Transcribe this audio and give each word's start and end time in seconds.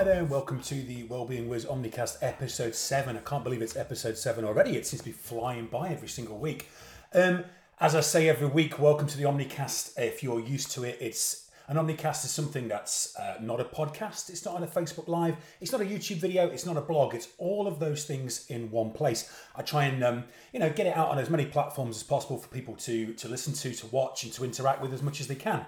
Hi 0.00 0.04
there, 0.04 0.20
and 0.20 0.30
welcome 0.30 0.62
to 0.62 0.76
the 0.76 1.02
Wellbeing 1.02 1.50
Whizz 1.50 1.66
Omnicast 1.66 2.22
episode 2.22 2.74
7. 2.74 3.18
I 3.18 3.20
can't 3.20 3.44
believe 3.44 3.60
it's 3.60 3.76
episode 3.76 4.16
7 4.16 4.46
already. 4.46 4.74
It 4.78 4.86
seems 4.86 5.02
to 5.02 5.04
be 5.10 5.12
flying 5.12 5.66
by 5.66 5.90
every 5.90 6.08
single 6.08 6.38
week. 6.38 6.70
Um, 7.12 7.44
as 7.78 7.94
I 7.94 8.00
say 8.00 8.26
every 8.26 8.46
week, 8.46 8.78
welcome 8.78 9.06
to 9.08 9.18
the 9.18 9.24
Omnicast. 9.24 9.98
If 9.98 10.22
you're 10.22 10.40
used 10.40 10.70
to 10.70 10.84
it, 10.84 10.96
it's 11.02 11.50
an 11.68 11.76
Omnicast 11.76 12.24
is 12.24 12.30
something 12.30 12.66
that's 12.66 13.14
uh, 13.18 13.36
not 13.42 13.60
a 13.60 13.64
podcast, 13.64 14.30
it's 14.30 14.42
not 14.42 14.54
on 14.54 14.62
a 14.62 14.66
Facebook 14.66 15.06
Live, 15.06 15.36
it's 15.60 15.70
not 15.70 15.82
a 15.82 15.84
YouTube 15.84 16.16
video, 16.16 16.46
it's 16.46 16.64
not 16.64 16.78
a 16.78 16.80
blog, 16.80 17.14
it's 17.14 17.28
all 17.36 17.66
of 17.66 17.78
those 17.78 18.06
things 18.06 18.46
in 18.46 18.70
one 18.70 18.92
place. 18.92 19.30
I 19.54 19.60
try 19.60 19.84
and 19.84 20.02
um, 20.02 20.24
you 20.54 20.60
know 20.60 20.70
get 20.70 20.86
it 20.86 20.96
out 20.96 21.10
on 21.10 21.18
as 21.18 21.28
many 21.28 21.44
platforms 21.44 21.96
as 21.96 22.02
possible 22.04 22.38
for 22.38 22.48
people 22.48 22.74
to 22.76 23.12
to 23.12 23.28
listen 23.28 23.52
to, 23.52 23.74
to 23.74 23.86
watch, 23.88 24.24
and 24.24 24.32
to 24.32 24.44
interact 24.44 24.80
with 24.80 24.94
as 24.94 25.02
much 25.02 25.20
as 25.20 25.26
they 25.26 25.34
can. 25.34 25.66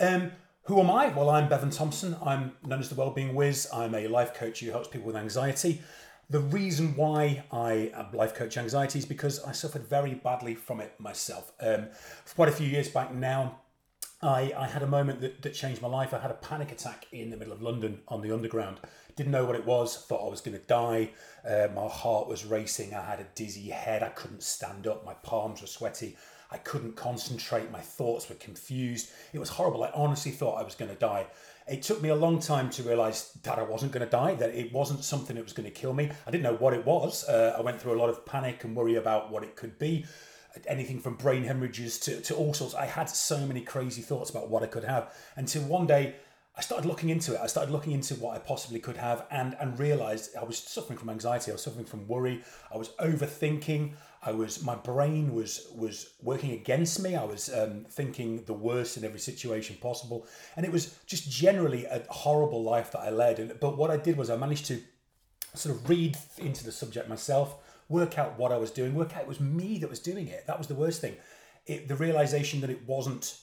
Um, 0.00 0.32
who 0.68 0.78
am 0.80 0.90
I? 0.90 1.08
Well, 1.08 1.30
I'm 1.30 1.48
Bevan 1.48 1.70
Thompson. 1.70 2.14
I'm 2.22 2.52
known 2.62 2.80
as 2.80 2.90
the 2.90 2.94
Wellbeing 2.94 3.34
Whizz. 3.34 3.68
I'm 3.72 3.94
a 3.94 4.06
life 4.06 4.34
coach 4.34 4.60
who 4.60 4.70
helps 4.70 4.86
people 4.86 5.06
with 5.06 5.16
anxiety. 5.16 5.80
The 6.28 6.40
reason 6.40 6.94
why 6.94 7.42
I 7.50 7.90
life 8.12 8.34
coach 8.34 8.58
anxiety 8.58 8.98
is 8.98 9.06
because 9.06 9.42
I 9.42 9.52
suffered 9.52 9.88
very 9.88 10.12
badly 10.12 10.54
from 10.54 10.82
it 10.82 10.92
myself. 10.98 11.52
Um, 11.58 11.86
quite 12.36 12.50
a 12.50 12.52
few 12.52 12.66
years 12.66 12.90
back 12.90 13.14
now, 13.14 13.60
I, 14.20 14.52
I 14.54 14.66
had 14.66 14.82
a 14.82 14.86
moment 14.86 15.22
that, 15.22 15.40
that 15.40 15.54
changed 15.54 15.80
my 15.80 15.88
life. 15.88 16.12
I 16.12 16.18
had 16.18 16.30
a 16.30 16.34
panic 16.34 16.70
attack 16.70 17.06
in 17.12 17.30
the 17.30 17.38
middle 17.38 17.54
of 17.54 17.62
London 17.62 18.00
on 18.06 18.20
the 18.20 18.30
underground. 18.30 18.78
Didn't 19.16 19.32
know 19.32 19.46
what 19.46 19.56
it 19.56 19.64
was, 19.64 19.96
thought 19.96 20.26
I 20.26 20.30
was 20.30 20.42
going 20.42 20.58
to 20.58 20.66
die. 20.66 21.12
Uh, 21.48 21.68
my 21.74 21.88
heart 21.88 22.28
was 22.28 22.44
racing. 22.44 22.92
I 22.92 23.06
had 23.06 23.20
a 23.20 23.26
dizzy 23.34 23.70
head. 23.70 24.02
I 24.02 24.10
couldn't 24.10 24.42
stand 24.42 24.86
up. 24.86 25.06
My 25.06 25.14
palms 25.14 25.62
were 25.62 25.66
sweaty. 25.66 26.18
I 26.50 26.58
couldn't 26.58 26.96
concentrate. 26.96 27.70
My 27.70 27.80
thoughts 27.80 28.28
were 28.28 28.34
confused. 28.36 29.10
It 29.32 29.38
was 29.38 29.50
horrible. 29.50 29.84
I 29.84 29.90
honestly 29.94 30.32
thought 30.32 30.58
I 30.58 30.62
was 30.62 30.74
going 30.74 30.90
to 30.90 30.96
die. 30.96 31.26
It 31.66 31.82
took 31.82 32.00
me 32.00 32.08
a 32.08 32.16
long 32.16 32.38
time 32.38 32.70
to 32.70 32.82
realize 32.82 33.32
that 33.42 33.58
I 33.58 33.62
wasn't 33.62 33.92
going 33.92 34.04
to 34.04 34.10
die, 34.10 34.34
that 34.34 34.54
it 34.54 34.72
wasn't 34.72 35.04
something 35.04 35.36
that 35.36 35.42
was 35.42 35.52
going 35.52 35.68
to 35.68 35.74
kill 35.74 35.92
me. 35.92 36.10
I 36.26 36.30
didn't 36.30 36.44
know 36.44 36.56
what 36.56 36.72
it 36.72 36.86
was. 36.86 37.28
Uh, 37.28 37.56
I 37.58 37.60
went 37.60 37.80
through 37.80 37.94
a 37.94 38.00
lot 38.00 38.08
of 38.08 38.24
panic 38.24 38.64
and 38.64 38.74
worry 38.74 38.94
about 38.94 39.30
what 39.30 39.42
it 39.42 39.56
could 39.56 39.78
be 39.78 40.06
anything 40.66 40.98
from 40.98 41.14
brain 41.14 41.44
hemorrhages 41.44 41.98
to, 42.00 42.20
to 42.22 42.34
all 42.34 42.54
sorts. 42.54 42.74
I 42.74 42.86
had 42.86 43.08
so 43.08 43.46
many 43.46 43.60
crazy 43.60 44.02
thoughts 44.02 44.30
about 44.30 44.48
what 44.50 44.62
I 44.62 44.66
could 44.66 44.84
have 44.84 45.14
until 45.36 45.62
one 45.62 45.86
day 45.86 46.16
I 46.56 46.60
started 46.60 46.88
looking 46.88 47.10
into 47.10 47.34
it. 47.34 47.40
I 47.40 47.46
started 47.46 47.70
looking 47.70 47.92
into 47.92 48.14
what 48.14 48.34
I 48.34 48.40
possibly 48.40 48.80
could 48.80 48.96
have 48.96 49.26
and, 49.30 49.56
and 49.60 49.78
realized 49.78 50.34
I 50.36 50.42
was 50.42 50.58
suffering 50.58 50.98
from 50.98 51.10
anxiety. 51.10 51.52
I 51.52 51.54
was 51.54 51.62
suffering 51.62 51.84
from 51.84 52.08
worry. 52.08 52.42
I 52.72 52.76
was 52.76 52.88
overthinking. 53.00 53.92
I 54.22 54.32
was 54.32 54.62
my 54.64 54.74
brain 54.74 55.34
was 55.34 55.68
was 55.74 56.14
working 56.22 56.52
against 56.52 57.00
me. 57.00 57.14
I 57.14 57.24
was 57.24 57.52
um, 57.54 57.86
thinking 57.88 58.44
the 58.44 58.54
worst 58.54 58.96
in 58.96 59.04
every 59.04 59.20
situation 59.20 59.76
possible, 59.80 60.26
and 60.56 60.66
it 60.66 60.72
was 60.72 60.96
just 61.06 61.30
generally 61.30 61.84
a 61.84 62.02
horrible 62.08 62.62
life 62.62 62.90
that 62.92 63.00
I 63.00 63.10
led. 63.10 63.38
And, 63.38 63.60
but 63.60 63.76
what 63.76 63.90
I 63.90 63.96
did 63.96 64.16
was 64.16 64.28
I 64.28 64.36
managed 64.36 64.66
to 64.66 64.80
sort 65.54 65.74
of 65.74 65.88
read 65.88 66.16
into 66.38 66.64
the 66.64 66.72
subject 66.72 67.08
myself, 67.08 67.56
work 67.88 68.18
out 68.18 68.38
what 68.38 68.52
I 68.52 68.56
was 68.56 68.70
doing, 68.70 68.94
work 68.94 69.16
out 69.16 69.22
it 69.22 69.28
was 69.28 69.40
me 69.40 69.78
that 69.78 69.88
was 69.88 70.00
doing 70.00 70.28
it. 70.28 70.46
That 70.46 70.58
was 70.58 70.66
the 70.66 70.74
worst 70.74 71.00
thing. 71.00 71.16
It, 71.66 71.88
the 71.88 71.96
realization 71.96 72.60
that 72.62 72.70
it 72.70 72.86
wasn't 72.86 73.38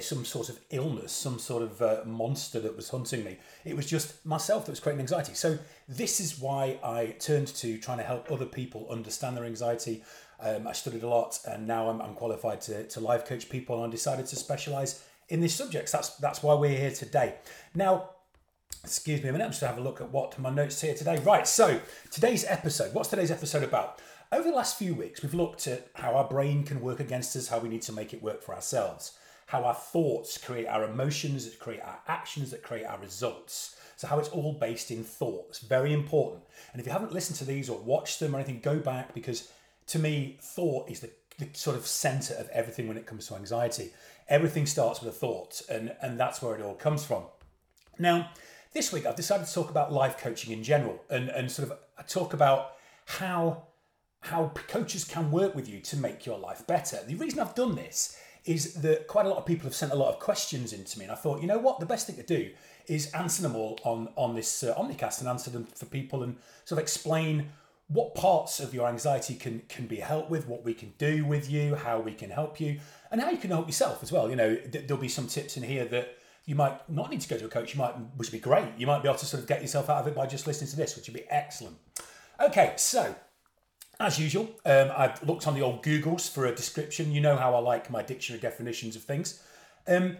some 0.00 0.24
sort 0.24 0.48
of 0.48 0.58
illness, 0.70 1.12
some 1.12 1.38
sort 1.38 1.62
of 1.62 1.82
uh, 1.82 2.00
monster 2.06 2.58
that 2.60 2.74
was 2.74 2.88
hunting 2.88 3.24
me. 3.24 3.36
It 3.64 3.76
was 3.76 3.86
just 3.86 4.24
myself 4.24 4.64
that 4.64 4.72
was 4.72 4.80
creating 4.80 5.00
anxiety. 5.00 5.34
So 5.34 5.58
this 5.86 6.18
is 6.18 6.38
why 6.38 6.78
I 6.82 7.14
turned 7.18 7.48
to 7.48 7.78
trying 7.78 7.98
to 7.98 8.04
help 8.04 8.30
other 8.30 8.46
people 8.46 8.86
understand 8.90 9.36
their 9.36 9.44
anxiety. 9.44 10.02
Um, 10.40 10.66
I 10.66 10.72
studied 10.72 11.02
a 11.02 11.08
lot, 11.08 11.38
and 11.46 11.66
now 11.66 11.90
I'm, 11.90 12.00
I'm 12.00 12.14
qualified 12.14 12.62
to, 12.62 12.84
to 12.88 13.00
life 13.00 13.26
coach 13.26 13.50
people, 13.50 13.76
and 13.76 13.86
I 13.86 13.90
decided 13.90 14.26
to 14.26 14.36
specialize 14.36 15.04
in 15.28 15.40
these 15.40 15.54
subjects. 15.54 15.92
That's 15.92 16.16
that's 16.16 16.42
why 16.42 16.54
we're 16.54 16.78
here 16.78 16.90
today. 16.90 17.34
Now, 17.74 18.10
excuse 18.82 19.22
me 19.22 19.28
a 19.28 19.32
minute. 19.32 19.44
I'm 19.44 19.50
just 19.50 19.60
going 19.60 19.72
to 19.72 19.76
have 19.76 19.84
a 19.84 19.88
look 19.88 20.00
at 20.00 20.10
what 20.10 20.38
my 20.38 20.50
notes 20.50 20.80
here 20.80 20.94
today. 20.94 21.18
Right. 21.18 21.46
So 21.46 21.80
today's 22.10 22.46
episode. 22.46 22.94
What's 22.94 23.10
today's 23.10 23.30
episode 23.30 23.62
about? 23.62 24.00
Over 24.32 24.48
the 24.48 24.56
last 24.56 24.78
few 24.78 24.94
weeks, 24.94 25.22
we've 25.22 25.34
looked 25.34 25.66
at 25.66 25.88
how 25.94 26.14
our 26.14 26.26
brain 26.26 26.64
can 26.64 26.80
work 26.80 27.00
against 27.00 27.36
us, 27.36 27.48
how 27.48 27.58
we 27.58 27.68
need 27.68 27.82
to 27.82 27.92
make 27.92 28.14
it 28.14 28.22
work 28.22 28.42
for 28.42 28.54
ourselves 28.54 29.12
how 29.52 29.64
our 29.64 29.74
thoughts 29.74 30.38
create 30.38 30.66
our 30.66 30.82
emotions, 30.84 31.44
that 31.44 31.58
create 31.58 31.82
our 31.82 31.98
actions, 32.08 32.50
that 32.50 32.62
create 32.62 32.86
our 32.86 32.98
results. 32.98 33.76
So, 33.96 34.06
how 34.06 34.18
it's 34.18 34.30
all 34.30 34.54
based 34.54 34.90
in 34.90 35.04
thought. 35.04 35.44
It's 35.50 35.58
very 35.58 35.92
important. 35.92 36.44
And 36.72 36.80
if 36.80 36.86
you 36.86 36.92
haven't 36.92 37.12
listened 37.12 37.38
to 37.40 37.44
these 37.44 37.68
or 37.68 37.78
watched 37.78 38.18
them 38.18 38.34
or 38.34 38.38
anything, 38.38 38.60
go 38.60 38.78
back 38.78 39.12
because 39.12 39.52
to 39.88 39.98
me, 39.98 40.38
thought 40.40 40.90
is 40.90 41.00
the, 41.00 41.10
the 41.38 41.48
sort 41.52 41.76
of 41.76 41.86
center 41.86 42.32
of 42.32 42.48
everything 42.48 42.88
when 42.88 42.96
it 42.96 43.04
comes 43.04 43.26
to 43.26 43.34
anxiety. 43.34 43.90
Everything 44.26 44.64
starts 44.64 45.02
with 45.02 45.14
a 45.14 45.18
thought, 45.18 45.60
and, 45.68 45.94
and 46.00 46.18
that's 46.18 46.40
where 46.40 46.54
it 46.54 46.62
all 46.62 46.74
comes 46.74 47.04
from. 47.04 47.24
Now, 47.98 48.30
this 48.72 48.90
week 48.90 49.04
I've 49.04 49.16
decided 49.16 49.46
to 49.46 49.52
talk 49.52 49.68
about 49.68 49.92
life 49.92 50.16
coaching 50.16 50.54
in 50.54 50.62
general 50.62 50.98
and, 51.10 51.28
and 51.28 51.50
sort 51.50 51.70
of 51.70 52.06
talk 52.08 52.32
about 52.32 52.72
how 53.04 53.64
how 54.20 54.52
coaches 54.68 55.04
can 55.04 55.32
work 55.32 55.54
with 55.54 55.68
you 55.68 55.80
to 55.80 55.96
make 55.96 56.24
your 56.24 56.38
life 56.38 56.64
better. 56.66 57.00
The 57.04 57.16
reason 57.16 57.40
I've 57.40 57.56
done 57.56 57.74
this 57.74 58.16
is 58.44 58.74
that 58.74 59.06
quite 59.06 59.26
a 59.26 59.28
lot 59.28 59.38
of 59.38 59.46
people 59.46 59.64
have 59.64 59.74
sent 59.74 59.92
a 59.92 59.96
lot 59.96 60.12
of 60.12 60.18
questions 60.18 60.72
into 60.72 60.98
me, 60.98 61.04
and 61.04 61.12
I 61.12 61.16
thought, 61.16 61.40
you 61.40 61.46
know 61.46 61.58
what, 61.58 61.80
the 61.80 61.86
best 61.86 62.06
thing 62.06 62.16
to 62.16 62.22
do 62.22 62.50
is 62.86 63.10
answer 63.12 63.42
them 63.42 63.54
all 63.54 63.78
on 63.84 64.08
on 64.16 64.34
this 64.34 64.62
uh, 64.62 64.74
Omnicast 64.74 65.20
and 65.20 65.28
answer 65.28 65.50
them 65.50 65.64
for 65.64 65.86
people 65.86 66.22
and 66.22 66.36
sort 66.64 66.78
of 66.78 66.82
explain 66.82 67.48
what 67.88 68.14
parts 68.14 68.58
of 68.58 68.72
your 68.74 68.88
anxiety 68.88 69.34
can 69.34 69.62
can 69.68 69.86
be 69.86 69.96
helped 69.96 70.30
with, 70.30 70.48
what 70.48 70.64
we 70.64 70.74
can 70.74 70.92
do 70.98 71.24
with 71.24 71.50
you, 71.50 71.74
how 71.74 72.00
we 72.00 72.14
can 72.14 72.30
help 72.30 72.60
you, 72.60 72.80
and 73.10 73.20
how 73.20 73.30
you 73.30 73.36
can 73.36 73.50
help 73.50 73.66
yourself 73.66 74.02
as 74.02 74.10
well. 74.10 74.28
You 74.30 74.36
know, 74.36 74.56
th- 74.56 74.86
there'll 74.86 75.00
be 75.00 75.08
some 75.08 75.26
tips 75.28 75.56
in 75.56 75.62
here 75.62 75.84
that 75.86 76.16
you 76.44 76.56
might 76.56 76.88
not 76.90 77.10
need 77.10 77.20
to 77.20 77.28
go 77.28 77.38
to 77.38 77.44
a 77.44 77.48
coach. 77.48 77.74
You 77.74 77.78
might, 77.78 77.92
which 78.16 78.28
would 78.30 78.36
be 78.36 78.40
great. 78.40 78.68
You 78.76 78.86
might 78.86 79.02
be 79.02 79.08
able 79.08 79.18
to 79.18 79.26
sort 79.26 79.42
of 79.42 79.48
get 79.48 79.62
yourself 79.62 79.88
out 79.88 79.98
of 79.98 80.06
it 80.08 80.14
by 80.14 80.26
just 80.26 80.46
listening 80.46 80.70
to 80.70 80.76
this, 80.76 80.96
which 80.96 81.06
would 81.06 81.14
be 81.14 81.28
excellent. 81.30 81.76
Okay, 82.40 82.74
so 82.76 83.14
as 84.00 84.18
usual, 84.18 84.48
um, 84.64 84.90
I've 84.96 85.22
looked 85.22 85.46
on 85.46 85.54
the 85.54 85.62
old 85.62 85.82
Googles 85.82 86.30
for 86.30 86.46
a 86.46 86.54
description. 86.54 87.12
You 87.12 87.20
know 87.20 87.36
how 87.36 87.54
I 87.54 87.58
like 87.58 87.90
my 87.90 88.02
dictionary 88.02 88.40
definitions 88.40 88.96
of 88.96 89.02
things. 89.02 89.42
Um, 89.86 90.16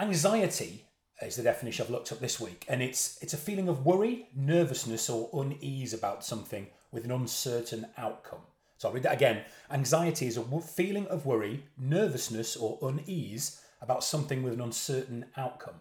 anxiety 0.00 0.84
is 1.22 1.36
the 1.36 1.42
definition 1.42 1.84
I've 1.84 1.90
looked 1.90 2.12
up 2.12 2.20
this 2.20 2.40
week, 2.40 2.64
and 2.68 2.82
it's 2.82 3.18
it's 3.22 3.34
a 3.34 3.38
feeling 3.38 3.68
of 3.68 3.84
worry, 3.84 4.28
nervousness, 4.34 5.10
or 5.10 5.28
unease 5.32 5.92
about 5.92 6.24
something 6.24 6.68
with 6.92 7.04
an 7.04 7.10
uncertain 7.10 7.86
outcome. 7.96 8.40
So 8.78 8.88
I'll 8.88 8.94
read 8.94 9.02
that 9.02 9.14
again. 9.14 9.42
Anxiety 9.70 10.26
is 10.26 10.36
a 10.36 10.42
w- 10.42 10.62
feeling 10.62 11.06
of 11.08 11.26
worry, 11.26 11.64
nervousness, 11.76 12.56
or 12.56 12.78
unease 12.82 13.60
about 13.82 14.04
something 14.04 14.42
with 14.42 14.52
an 14.52 14.60
uncertain 14.60 15.26
outcome. 15.36 15.74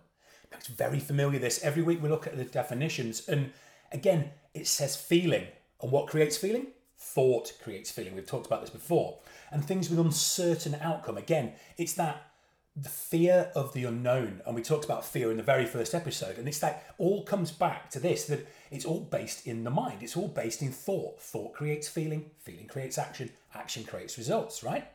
Now, 0.52 0.58
it's 0.58 0.68
very 0.68 1.00
familiar. 1.00 1.40
This 1.40 1.64
every 1.64 1.84
week 1.84 2.02
we 2.02 2.10
look 2.10 2.26
at 2.26 2.36
the 2.36 2.46
definitions, 2.46 3.28
and 3.30 3.52
again, 3.92 4.32
it 4.54 4.66
says 4.66 4.96
feeling, 4.96 5.46
and 5.82 5.92
what 5.92 6.08
creates 6.08 6.38
feeling? 6.38 6.68
Thought 6.98 7.54
creates 7.64 7.92
feeling. 7.92 8.16
We've 8.16 8.26
talked 8.26 8.48
about 8.48 8.62
this 8.62 8.70
before. 8.70 9.20
And 9.52 9.64
things 9.64 9.90
with 9.90 10.00
uncertain 10.00 10.76
outcome. 10.82 11.18
Again, 11.18 11.54
it's 11.78 11.94
that 11.94 12.28
the 12.76 12.90
fear 12.90 13.52
of 13.56 13.74
the 13.74 13.86
unknown. 13.86 14.42
And 14.46 14.56
we 14.56 14.62
talked 14.62 14.86
about 14.86 15.06
fear 15.06 15.32
in 15.32 15.38
the 15.38 15.44
very 15.44 15.66
first 15.66 15.96
episode. 15.96 16.38
And 16.38 16.48
it's 16.48 16.60
that 16.60 16.94
all 16.98 17.24
comes 17.24 17.52
back 17.52 17.90
to 17.92 18.00
this 18.00 18.26
that 18.26 18.48
it's 18.70 18.86
all 18.86 19.00
based 19.00 19.48
in 19.48 19.64
the 19.64 19.72
mind. 19.72 20.04
It's 20.04 20.18
all 20.18 20.28
based 20.28 20.62
in 20.62 20.72
thought. 20.72 21.20
Thought 21.20 21.54
creates 21.54 21.88
feeling, 21.88 22.32
feeling 22.40 22.68
creates 22.68 22.98
action, 22.98 23.32
action 23.54 23.84
creates 23.84 24.18
results, 24.18 24.64
right? 24.64 24.88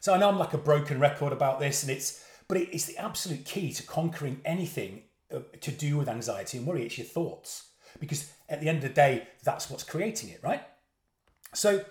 So 0.00 0.14
I 0.14 0.18
know 0.18 0.28
I'm 0.28 0.38
like 0.38 0.54
a 0.54 0.58
broken 0.58 0.98
record 0.98 1.32
about 1.32 1.60
this, 1.60 1.82
and 1.82 1.92
it's 1.92 2.24
but 2.48 2.58
it's 2.58 2.86
the 2.86 2.98
absolute 2.98 3.44
key 3.44 3.72
to 3.72 3.82
conquering 3.84 4.40
anything 4.44 5.02
uh, 5.32 5.40
to 5.60 5.70
do 5.70 5.96
with 5.96 6.08
anxiety 6.08 6.58
and 6.58 6.66
worry. 6.66 6.84
It's 6.84 6.98
your 6.98 7.06
thoughts. 7.06 7.68
Because 8.00 8.32
at 8.48 8.60
the 8.60 8.68
end 8.68 8.78
of 8.78 8.82
the 8.84 8.88
day, 8.88 9.28
that's 9.44 9.70
what's 9.70 9.84
creating 9.84 10.30
it, 10.30 10.40
right? 10.42 10.62
So, 11.54 11.84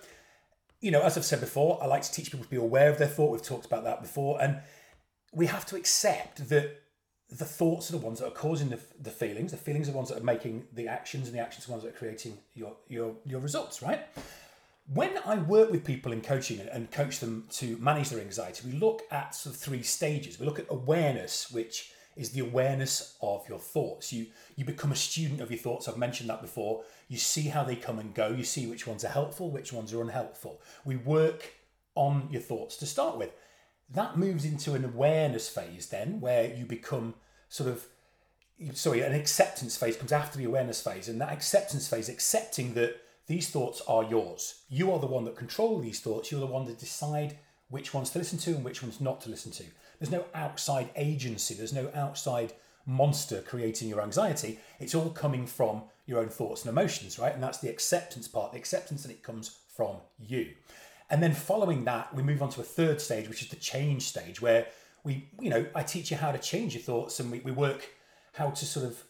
you 0.80 0.90
know, 0.90 1.02
as 1.02 1.16
I've 1.16 1.24
said 1.24 1.40
before, 1.40 1.82
I 1.82 1.86
like 1.86 2.02
to 2.02 2.12
teach 2.12 2.30
people 2.30 2.44
to 2.44 2.50
be 2.50 2.56
aware 2.56 2.90
of 2.90 2.98
their 2.98 3.08
thought. 3.08 3.30
We've 3.30 3.42
talked 3.42 3.66
about 3.66 3.84
that 3.84 4.02
before. 4.02 4.42
And 4.42 4.60
we 5.32 5.46
have 5.46 5.64
to 5.66 5.76
accept 5.76 6.48
that 6.48 6.82
the 7.30 7.44
thoughts 7.44 7.88
are 7.88 7.92
the 7.92 8.04
ones 8.04 8.18
that 8.18 8.26
are 8.26 8.32
causing 8.32 8.68
the, 8.68 8.78
the 9.00 9.10
feelings. 9.10 9.52
The 9.52 9.56
feelings 9.56 9.88
are 9.88 9.92
the 9.92 9.96
ones 9.96 10.10
that 10.10 10.18
are 10.18 10.24
making 10.24 10.66
the 10.72 10.88
actions, 10.88 11.28
and 11.28 11.36
the 11.36 11.40
actions 11.40 11.64
are 11.64 11.68
the 11.68 11.72
ones 11.72 11.84
that 11.84 11.90
are 11.90 11.98
creating 11.98 12.36
your, 12.54 12.76
your, 12.88 13.14
your 13.24 13.40
results, 13.40 13.80
right? 13.80 14.00
When 14.92 15.12
I 15.24 15.36
work 15.36 15.70
with 15.70 15.84
people 15.84 16.12
in 16.12 16.20
coaching 16.20 16.60
and 16.60 16.90
coach 16.90 17.20
them 17.20 17.46
to 17.52 17.76
manage 17.78 18.10
their 18.10 18.20
anxiety, 18.20 18.68
we 18.68 18.78
look 18.78 19.02
at 19.10 19.34
sort 19.34 19.54
of 19.54 19.60
three 19.60 19.82
stages. 19.82 20.38
We 20.38 20.44
look 20.44 20.58
at 20.58 20.66
awareness, 20.68 21.50
which 21.50 21.92
is 22.16 22.30
the 22.30 22.40
awareness 22.40 23.16
of 23.22 23.48
your 23.48 23.58
thoughts. 23.58 24.12
You 24.12 24.26
you 24.56 24.64
become 24.64 24.92
a 24.92 24.96
student 24.96 25.40
of 25.40 25.50
your 25.50 25.58
thoughts. 25.58 25.88
I've 25.88 25.96
mentioned 25.96 26.28
that 26.28 26.42
before. 26.42 26.82
You 27.12 27.18
see 27.18 27.48
how 27.48 27.62
they 27.62 27.76
come 27.76 27.98
and 27.98 28.14
go. 28.14 28.28
You 28.28 28.42
see 28.42 28.66
which 28.66 28.86
ones 28.86 29.04
are 29.04 29.08
helpful, 29.08 29.50
which 29.50 29.70
ones 29.70 29.92
are 29.92 30.00
unhelpful. 30.00 30.62
We 30.82 30.96
work 30.96 31.52
on 31.94 32.28
your 32.30 32.40
thoughts 32.40 32.78
to 32.78 32.86
start 32.86 33.18
with. 33.18 33.34
That 33.90 34.16
moves 34.16 34.46
into 34.46 34.72
an 34.72 34.82
awareness 34.82 35.46
phase 35.46 35.88
then 35.88 36.22
where 36.22 36.54
you 36.54 36.64
become 36.64 37.12
sort 37.50 37.68
of 37.68 37.86
sorry, 38.72 39.02
an 39.02 39.12
acceptance 39.12 39.76
phase 39.76 39.98
comes 39.98 40.10
after 40.10 40.38
the 40.38 40.46
awareness 40.46 40.82
phase, 40.82 41.06
and 41.06 41.20
that 41.20 41.34
acceptance 41.34 41.86
phase, 41.86 42.08
accepting 42.08 42.72
that 42.72 42.96
these 43.26 43.50
thoughts 43.50 43.82
are 43.86 44.04
yours. 44.04 44.62
You 44.70 44.90
are 44.90 44.98
the 44.98 45.06
one 45.06 45.26
that 45.26 45.36
control 45.36 45.80
these 45.80 46.00
thoughts. 46.00 46.30
You're 46.30 46.40
the 46.40 46.46
one 46.46 46.64
that 46.64 46.78
decide 46.78 47.36
which 47.68 47.92
ones 47.92 48.08
to 48.10 48.18
listen 48.20 48.38
to 48.38 48.52
and 48.52 48.64
which 48.64 48.82
ones 48.82 49.02
not 49.02 49.20
to 49.20 49.28
listen 49.28 49.52
to. 49.52 49.64
there's 49.98 50.10
no 50.10 50.24
outside 50.34 50.88
agency, 50.96 51.52
there's 51.52 51.74
no 51.74 51.90
outside 51.94 52.54
monster 52.86 53.42
creating 53.42 53.88
your 53.88 54.00
anxiety. 54.02 54.58
It's 54.80 54.94
all 54.94 55.10
coming 55.10 55.46
from 55.46 55.84
your 56.06 56.20
own 56.20 56.28
thoughts 56.28 56.64
and 56.64 56.70
emotions, 56.70 57.18
right? 57.18 57.32
And 57.32 57.42
that's 57.42 57.58
the 57.58 57.70
acceptance 57.70 58.28
part, 58.28 58.52
the 58.52 58.58
acceptance 58.58 59.02
that 59.02 59.12
it 59.12 59.22
comes 59.22 59.58
from 59.74 59.96
you. 60.18 60.50
And 61.10 61.22
then 61.22 61.32
following 61.32 61.84
that, 61.84 62.14
we 62.14 62.22
move 62.22 62.42
on 62.42 62.50
to 62.50 62.60
a 62.60 62.64
third 62.64 63.00
stage, 63.00 63.28
which 63.28 63.42
is 63.42 63.48
the 63.48 63.56
change 63.56 64.02
stage, 64.02 64.40
where 64.40 64.66
we, 65.04 65.28
you 65.40 65.50
know, 65.50 65.66
I 65.74 65.82
teach 65.82 66.10
you 66.10 66.16
how 66.16 66.32
to 66.32 66.38
change 66.38 66.74
your 66.74 66.82
thoughts 66.82 67.20
and 67.20 67.30
we, 67.30 67.40
we 67.40 67.52
work 67.52 67.88
how 68.34 68.50
to 68.50 68.64
sort 68.64 68.86
of 68.86 69.02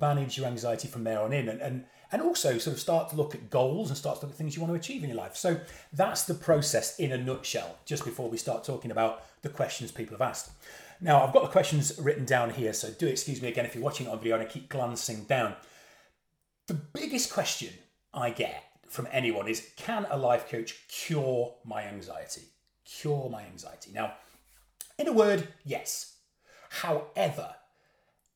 manage 0.00 0.36
your 0.36 0.46
anxiety 0.46 0.88
from 0.88 1.04
there 1.04 1.20
on 1.20 1.32
in 1.32 1.48
and, 1.48 1.60
and 1.60 1.84
and 2.12 2.22
also 2.22 2.58
sort 2.58 2.74
of 2.74 2.80
start 2.80 3.10
to 3.10 3.16
look 3.16 3.34
at 3.34 3.50
goals 3.50 3.88
and 3.88 3.96
start 3.96 4.20
to 4.20 4.26
look 4.26 4.32
at 4.32 4.38
things 4.38 4.56
you 4.56 4.62
want 4.62 4.72
to 4.72 4.78
achieve 4.78 5.02
in 5.02 5.10
your 5.10 5.18
life. 5.18 5.36
So 5.36 5.60
that's 5.92 6.24
the 6.24 6.34
process 6.34 6.98
in 6.98 7.12
a 7.12 7.18
nutshell, 7.18 7.78
just 7.84 8.04
before 8.04 8.28
we 8.28 8.36
start 8.36 8.64
talking 8.64 8.90
about 8.90 9.24
the 9.42 9.48
questions 9.48 9.90
people 9.90 10.14
have 10.14 10.28
asked. 10.28 10.52
Now, 11.00 11.24
I've 11.24 11.32
got 11.32 11.42
the 11.42 11.48
questions 11.48 11.98
written 11.98 12.24
down 12.24 12.50
here, 12.50 12.72
so 12.72 12.90
do 12.90 13.06
excuse 13.06 13.42
me 13.42 13.48
again 13.48 13.66
if 13.66 13.74
you're 13.74 13.84
watching 13.84 14.06
it 14.06 14.10
on 14.10 14.18
video 14.18 14.36
and 14.36 14.44
I 14.44 14.46
keep 14.46 14.68
glancing 14.68 15.24
down. 15.24 15.54
The 16.66 16.74
biggest 16.74 17.32
question 17.32 17.70
I 18.12 18.30
get 18.30 18.62
from 18.88 19.08
anyone 19.10 19.48
is 19.48 19.70
Can 19.76 20.06
a 20.10 20.16
life 20.16 20.48
coach 20.48 20.86
cure 20.88 21.54
my 21.64 21.82
anxiety? 21.82 22.42
Cure 22.84 23.28
my 23.28 23.42
anxiety. 23.42 23.90
Now, 23.92 24.14
in 24.98 25.08
a 25.08 25.12
word, 25.12 25.48
yes. 25.64 26.16
However, 26.70 27.54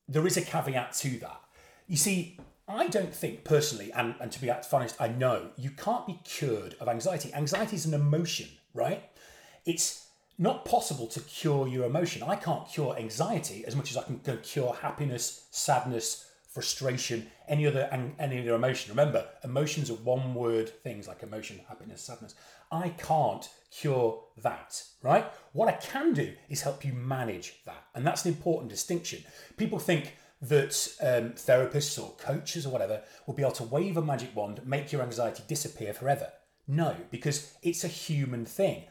there 0.07 0.27
is 0.27 0.37
a 0.37 0.41
caveat 0.41 0.93
to 0.93 1.19
that. 1.19 1.41
You 1.87 1.97
see, 1.97 2.37
I 2.69 2.87
don't 2.87 3.13
think 3.13 3.43
personally, 3.43 3.91
and, 3.93 4.13
and 4.21 4.31
to 4.31 4.39
be 4.39 4.51
honest, 4.51 5.01
I 5.01 5.07
know 5.07 5.49
you 5.57 5.71
can't 5.71 6.05
be 6.05 6.19
cured 6.23 6.75
of 6.79 6.87
anxiety. 6.87 7.33
Anxiety 7.33 7.75
is 7.75 7.87
an 7.87 7.95
emotion, 7.95 8.47
right? 8.75 9.09
It's 9.65 10.05
not 10.37 10.65
possible 10.65 11.07
to 11.07 11.19
cure 11.21 11.67
your 11.67 11.85
emotion. 11.85 12.21
I 12.21 12.35
can't 12.35 12.69
cure 12.69 12.95
anxiety 12.95 13.65
as 13.65 13.75
much 13.75 13.89
as 13.89 13.97
I 13.97 14.03
can 14.03 14.19
cure 14.43 14.73
happiness, 14.73 15.47
sadness, 15.49 16.29
frustration, 16.47 17.27
any 17.47 17.65
other 17.65 17.89
any 18.19 18.41
other 18.41 18.55
emotion. 18.55 18.91
Remember, 18.91 19.27
emotions 19.43 19.89
are 19.89 19.95
one 19.95 20.35
word 20.35 20.69
things 20.83 21.07
like 21.07 21.23
emotion, 21.23 21.59
happiness, 21.67 22.01
sadness. 22.01 22.35
I 22.71 22.89
can't 22.89 23.49
cure 23.71 24.23
that, 24.43 24.83
right? 25.01 25.25
What 25.53 25.69
I 25.69 25.73
can 25.73 26.13
do 26.13 26.33
is 26.49 26.61
help 26.61 26.85
you 26.85 26.93
manage 26.93 27.61
that. 27.65 27.83
And 27.95 28.05
that's 28.05 28.25
an 28.25 28.31
important 28.31 28.69
distinction. 28.69 29.23
People 29.57 29.79
think 29.79 30.15
that 30.41 30.87
um, 31.01 31.31
therapists 31.31 32.01
or 32.01 32.15
coaches 32.17 32.65
or 32.65 32.69
whatever 32.69 33.01
will 33.25 33.33
be 33.33 33.41
able 33.41 33.51
to 33.53 33.63
wave 33.63 33.97
a 33.97 34.01
magic 34.01 34.35
wand, 34.35 34.61
make 34.65 34.91
your 34.91 35.01
anxiety 35.01 35.43
disappear 35.47 35.93
forever. 35.93 36.31
No, 36.67 36.95
because 37.11 37.53
it's 37.61 37.83
a 37.83 37.89
human 37.89 38.45
thing. 38.45 38.83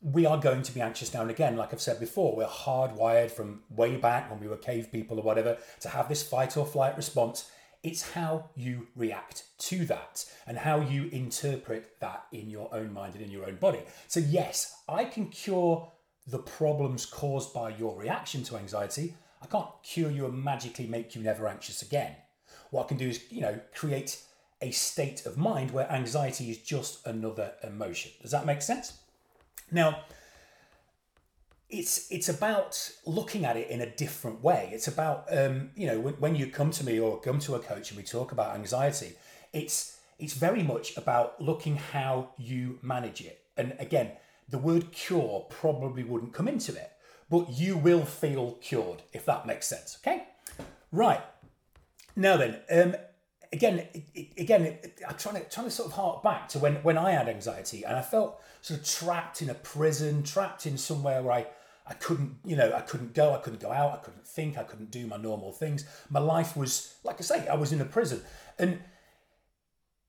We 0.00 0.26
are 0.26 0.38
going 0.38 0.62
to 0.62 0.72
be 0.72 0.80
anxious 0.80 1.14
now 1.14 1.22
and 1.22 1.30
again, 1.30 1.56
like 1.56 1.72
I've 1.72 1.80
said 1.80 2.00
before. 2.00 2.34
We're 2.34 2.46
hardwired 2.46 3.30
from 3.30 3.62
way 3.70 3.96
back 3.96 4.30
when 4.30 4.40
we 4.40 4.48
were 4.48 4.56
cave 4.56 4.90
people 4.90 5.20
or 5.20 5.22
whatever 5.22 5.58
to 5.80 5.88
have 5.88 6.08
this 6.08 6.22
fight 6.22 6.56
or 6.56 6.66
flight 6.66 6.96
response. 6.96 7.48
It's 7.84 8.12
how 8.12 8.50
you 8.56 8.88
react 8.96 9.44
to 9.58 9.84
that 9.86 10.24
and 10.46 10.56
how 10.56 10.80
you 10.80 11.08
interpret 11.12 12.00
that 12.00 12.24
in 12.32 12.48
your 12.48 12.72
own 12.74 12.92
mind 12.92 13.14
and 13.14 13.22
in 13.22 13.30
your 13.30 13.46
own 13.46 13.56
body. 13.56 13.80
So, 14.08 14.20
yes, 14.20 14.82
I 14.88 15.04
can 15.04 15.28
cure 15.28 15.92
the 16.26 16.38
problems 16.38 17.06
caused 17.06 17.52
by 17.52 17.70
your 17.70 17.96
reaction 17.96 18.42
to 18.44 18.56
anxiety. 18.56 19.14
I 19.42 19.46
can't 19.46 19.68
cure 19.82 20.10
you 20.10 20.26
and 20.26 20.42
magically 20.42 20.86
make 20.86 21.14
you 21.14 21.22
never 21.22 21.48
anxious 21.48 21.82
again. 21.82 22.14
What 22.70 22.84
I 22.84 22.88
can 22.88 22.96
do 22.96 23.08
is, 23.08 23.20
you 23.30 23.40
know, 23.40 23.58
create 23.74 24.22
a 24.60 24.70
state 24.70 25.26
of 25.26 25.36
mind 25.36 25.72
where 25.72 25.90
anxiety 25.90 26.50
is 26.50 26.58
just 26.58 27.04
another 27.06 27.52
emotion. 27.64 28.12
Does 28.22 28.30
that 28.30 28.46
make 28.46 28.62
sense? 28.62 28.98
Now, 29.70 30.04
it's 31.68 32.10
it's 32.12 32.28
about 32.28 32.90
looking 33.06 33.44
at 33.44 33.56
it 33.56 33.70
in 33.70 33.80
a 33.80 33.86
different 33.86 34.42
way. 34.42 34.70
It's 34.72 34.88
about 34.88 35.26
um, 35.36 35.70
you 35.74 35.86
know 35.86 35.98
when, 35.98 36.14
when 36.14 36.36
you 36.36 36.46
come 36.46 36.70
to 36.70 36.84
me 36.84 37.00
or 37.00 37.18
come 37.20 37.38
to 37.40 37.54
a 37.54 37.58
coach 37.58 37.90
and 37.90 37.96
we 37.96 38.04
talk 38.04 38.30
about 38.30 38.54
anxiety, 38.54 39.14
it's 39.52 39.98
it's 40.18 40.34
very 40.34 40.62
much 40.62 40.96
about 40.96 41.40
looking 41.40 41.76
how 41.76 42.30
you 42.38 42.78
manage 42.82 43.22
it. 43.22 43.40
And 43.56 43.74
again, 43.78 44.12
the 44.48 44.58
word 44.58 44.92
cure 44.92 45.46
probably 45.48 46.04
wouldn't 46.04 46.34
come 46.34 46.46
into 46.46 46.72
it 46.72 46.91
but 47.32 47.48
you 47.50 47.78
will 47.78 48.04
feel 48.04 48.58
cured, 48.60 49.00
if 49.14 49.24
that 49.24 49.46
makes 49.46 49.66
sense. 49.66 49.96
Okay? 50.02 50.24
Right. 50.92 51.22
Now 52.14 52.36
then, 52.36 52.58
um, 52.70 52.94
again, 53.50 53.88
again, 54.36 54.78
I'm 55.08 55.16
trying 55.16 55.36
to 55.36 55.48
trying 55.48 55.64
to 55.64 55.70
sort 55.70 55.88
of 55.88 55.94
hark 55.94 56.22
back 56.22 56.46
to 56.50 56.58
when 56.58 56.74
when 56.82 56.98
I 56.98 57.12
had 57.12 57.30
anxiety 57.30 57.84
and 57.84 57.96
I 57.96 58.02
felt 58.02 58.38
sort 58.60 58.80
of 58.80 58.86
trapped 58.86 59.40
in 59.40 59.48
a 59.48 59.54
prison, 59.54 60.22
trapped 60.22 60.66
in 60.66 60.76
somewhere 60.76 61.22
where 61.22 61.32
I 61.32 61.46
I 61.86 61.94
couldn't, 61.94 62.36
you 62.44 62.54
know, 62.54 62.70
I 62.70 62.82
couldn't 62.82 63.14
go, 63.14 63.34
I 63.34 63.38
couldn't 63.38 63.62
go 63.62 63.72
out, 63.72 63.94
I 63.94 64.04
couldn't 64.04 64.26
think, 64.26 64.58
I 64.58 64.62
couldn't 64.62 64.90
do 64.90 65.06
my 65.06 65.16
normal 65.16 65.52
things. 65.52 65.86
My 66.10 66.20
life 66.20 66.54
was, 66.54 66.96
like 67.02 67.16
I 67.18 67.22
say, 67.22 67.48
I 67.48 67.54
was 67.54 67.72
in 67.72 67.80
a 67.80 67.86
prison, 67.86 68.20
and 68.58 68.78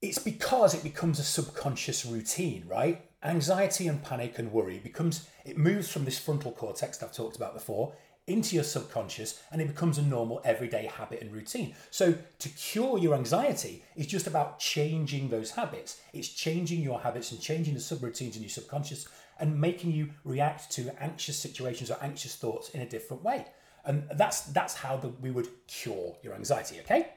it's 0.01 0.19
because 0.19 0.75
it 0.75 0.83
becomes 0.83 1.19
a 1.19 1.23
subconscious 1.23 2.05
routine, 2.05 2.65
right? 2.67 3.09
Anxiety 3.23 3.87
and 3.87 4.03
panic 4.03 4.37
and 4.39 4.51
worry 4.51 4.79
becomes 4.79 5.27
it 5.45 5.57
moves 5.57 5.89
from 5.89 6.05
this 6.05 6.19
frontal 6.19 6.51
cortex 6.51 6.97
that 6.97 7.07
I've 7.07 7.15
talked 7.15 7.35
about 7.35 7.53
before 7.53 7.93
into 8.27 8.55
your 8.55 8.63
subconscious 8.63 9.41
and 9.51 9.61
it 9.61 9.67
becomes 9.67 9.97
a 9.97 10.01
normal 10.01 10.41
everyday 10.45 10.85
habit 10.85 11.21
and 11.21 11.31
routine. 11.31 11.75
So 11.91 12.15
to 12.39 12.49
cure 12.49 12.97
your 12.97 13.15
anxiety 13.15 13.83
is 13.95 14.07
just 14.07 14.27
about 14.27 14.59
changing 14.59 15.29
those 15.29 15.51
habits. 15.51 15.99
It's 16.13 16.29
changing 16.29 16.81
your 16.81 17.01
habits 17.01 17.31
and 17.31 17.41
changing 17.41 17.73
the 17.73 17.81
subroutines 17.81 18.35
in 18.35 18.41
your 18.41 18.49
subconscious 18.49 19.07
and 19.39 19.59
making 19.59 19.91
you 19.91 20.09
react 20.23 20.71
to 20.71 20.93
anxious 21.01 21.37
situations 21.37 21.91
or 21.91 21.97
anxious 22.01 22.35
thoughts 22.35 22.69
in 22.69 22.81
a 22.81 22.87
different 22.87 23.23
way. 23.23 23.45
And 23.85 24.07
that's 24.13 24.41
that's 24.41 24.75
how 24.75 24.95
the, 24.95 25.09
we 25.09 25.31
would 25.31 25.49
cure 25.67 26.15
your 26.23 26.33
anxiety, 26.33 26.79
okay? 26.81 27.09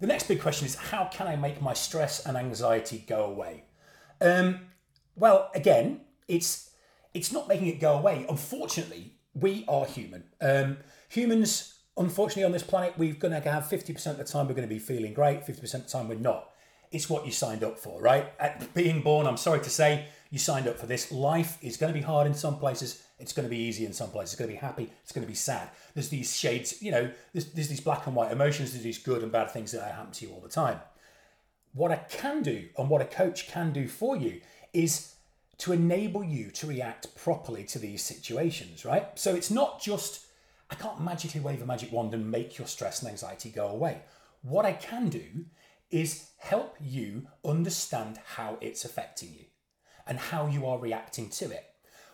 The 0.00 0.06
next 0.06 0.28
big 0.28 0.40
question 0.40 0.64
is 0.66 0.74
how 0.76 1.10
can 1.12 1.26
I 1.26 1.36
make 1.36 1.60
my 1.60 1.74
stress 1.74 2.24
and 2.24 2.38
anxiety 2.38 3.04
go 3.06 3.24
away? 3.26 3.64
Um, 4.20 4.60
well, 5.16 5.50
again, 5.54 6.02
it's 6.28 6.70
it's 7.14 7.32
not 7.32 7.48
making 7.48 7.68
it 7.68 7.80
go 7.80 7.94
away. 7.94 8.26
Unfortunately, 8.28 9.14
we 9.34 9.64
are 9.68 9.84
human. 9.84 10.24
Um, 10.40 10.78
humans, 11.08 11.74
unfortunately, 11.96 12.44
on 12.44 12.52
this 12.52 12.62
planet, 12.62 12.94
we're 12.96 13.14
going 13.14 13.40
to 13.40 13.50
have 13.50 13.68
fifty 13.68 13.92
percent 13.92 14.18
of 14.18 14.26
the 14.26 14.32
time 14.32 14.46
we're 14.46 14.54
going 14.54 14.68
to 14.68 14.74
be 14.74 14.78
feeling 14.78 15.12
great, 15.12 15.44
fifty 15.44 15.60
percent 15.60 15.84
of 15.84 15.90
the 15.90 15.98
time 15.98 16.08
we're 16.08 16.14
not. 16.14 16.50
It's 16.92 17.08
what 17.08 17.24
you 17.24 17.30
signed 17.30 17.62
up 17.62 17.78
for, 17.78 18.00
right? 18.02 18.32
At 18.40 18.74
being 18.74 19.00
born, 19.00 19.28
I'm 19.28 19.36
sorry 19.36 19.60
to 19.60 19.70
say, 19.70 20.06
you 20.30 20.40
signed 20.40 20.66
up 20.66 20.76
for 20.76 20.86
this. 20.86 21.12
Life 21.12 21.56
is 21.62 21.76
going 21.76 21.92
to 21.92 21.96
be 21.96 22.04
hard 22.04 22.26
in 22.26 22.34
some 22.34 22.58
places. 22.58 23.00
It's 23.20 23.32
going 23.32 23.46
to 23.46 23.50
be 23.50 23.58
easy 23.58 23.86
in 23.86 23.92
some 23.92 24.10
places. 24.10 24.32
It's 24.32 24.38
going 24.40 24.50
to 24.50 24.56
be 24.56 24.60
happy. 24.60 24.90
It's 25.04 25.12
going 25.12 25.24
to 25.24 25.28
be 25.28 25.36
sad. 25.36 25.70
There's 25.94 26.08
these 26.08 26.36
shades, 26.36 26.82
you 26.82 26.90
know, 26.90 27.08
there's, 27.32 27.46
there's 27.52 27.68
these 27.68 27.80
black 27.80 28.08
and 28.08 28.16
white 28.16 28.32
emotions. 28.32 28.72
There's 28.72 28.82
these 28.82 28.98
good 28.98 29.22
and 29.22 29.30
bad 29.30 29.52
things 29.52 29.70
that 29.70 29.84
happen 29.84 30.10
to 30.10 30.26
you 30.26 30.32
all 30.32 30.40
the 30.40 30.48
time. 30.48 30.80
What 31.72 31.92
I 31.92 31.96
can 31.96 32.42
do 32.42 32.68
and 32.76 32.88
what 32.88 33.02
a 33.02 33.06
coach 33.06 33.48
can 33.48 33.72
do 33.72 33.86
for 33.86 34.16
you 34.16 34.40
is 34.72 35.14
to 35.58 35.72
enable 35.72 36.24
you 36.24 36.50
to 36.50 36.66
react 36.66 37.14
properly 37.14 37.64
to 37.64 37.78
these 37.78 38.02
situations, 38.02 38.84
right? 38.84 39.06
So 39.18 39.34
it's 39.34 39.50
not 39.50 39.80
just, 39.80 40.26
I 40.70 40.74
can't 40.74 41.00
magically 41.00 41.40
wave 41.40 41.62
a 41.62 41.66
magic 41.66 41.92
wand 41.92 42.14
and 42.14 42.30
make 42.30 42.58
your 42.58 42.66
stress 42.66 43.02
and 43.02 43.10
anxiety 43.10 43.50
go 43.50 43.68
away. 43.68 44.02
What 44.42 44.64
I 44.64 44.72
can 44.72 45.10
do 45.10 45.44
is 45.90 46.30
help 46.38 46.76
you 46.80 47.26
understand 47.44 48.18
how 48.36 48.56
it's 48.60 48.84
affecting 48.84 49.34
you 49.34 49.44
and 50.06 50.18
how 50.18 50.46
you 50.46 50.66
are 50.66 50.78
reacting 50.78 51.28
to 51.28 51.50
it, 51.50 51.64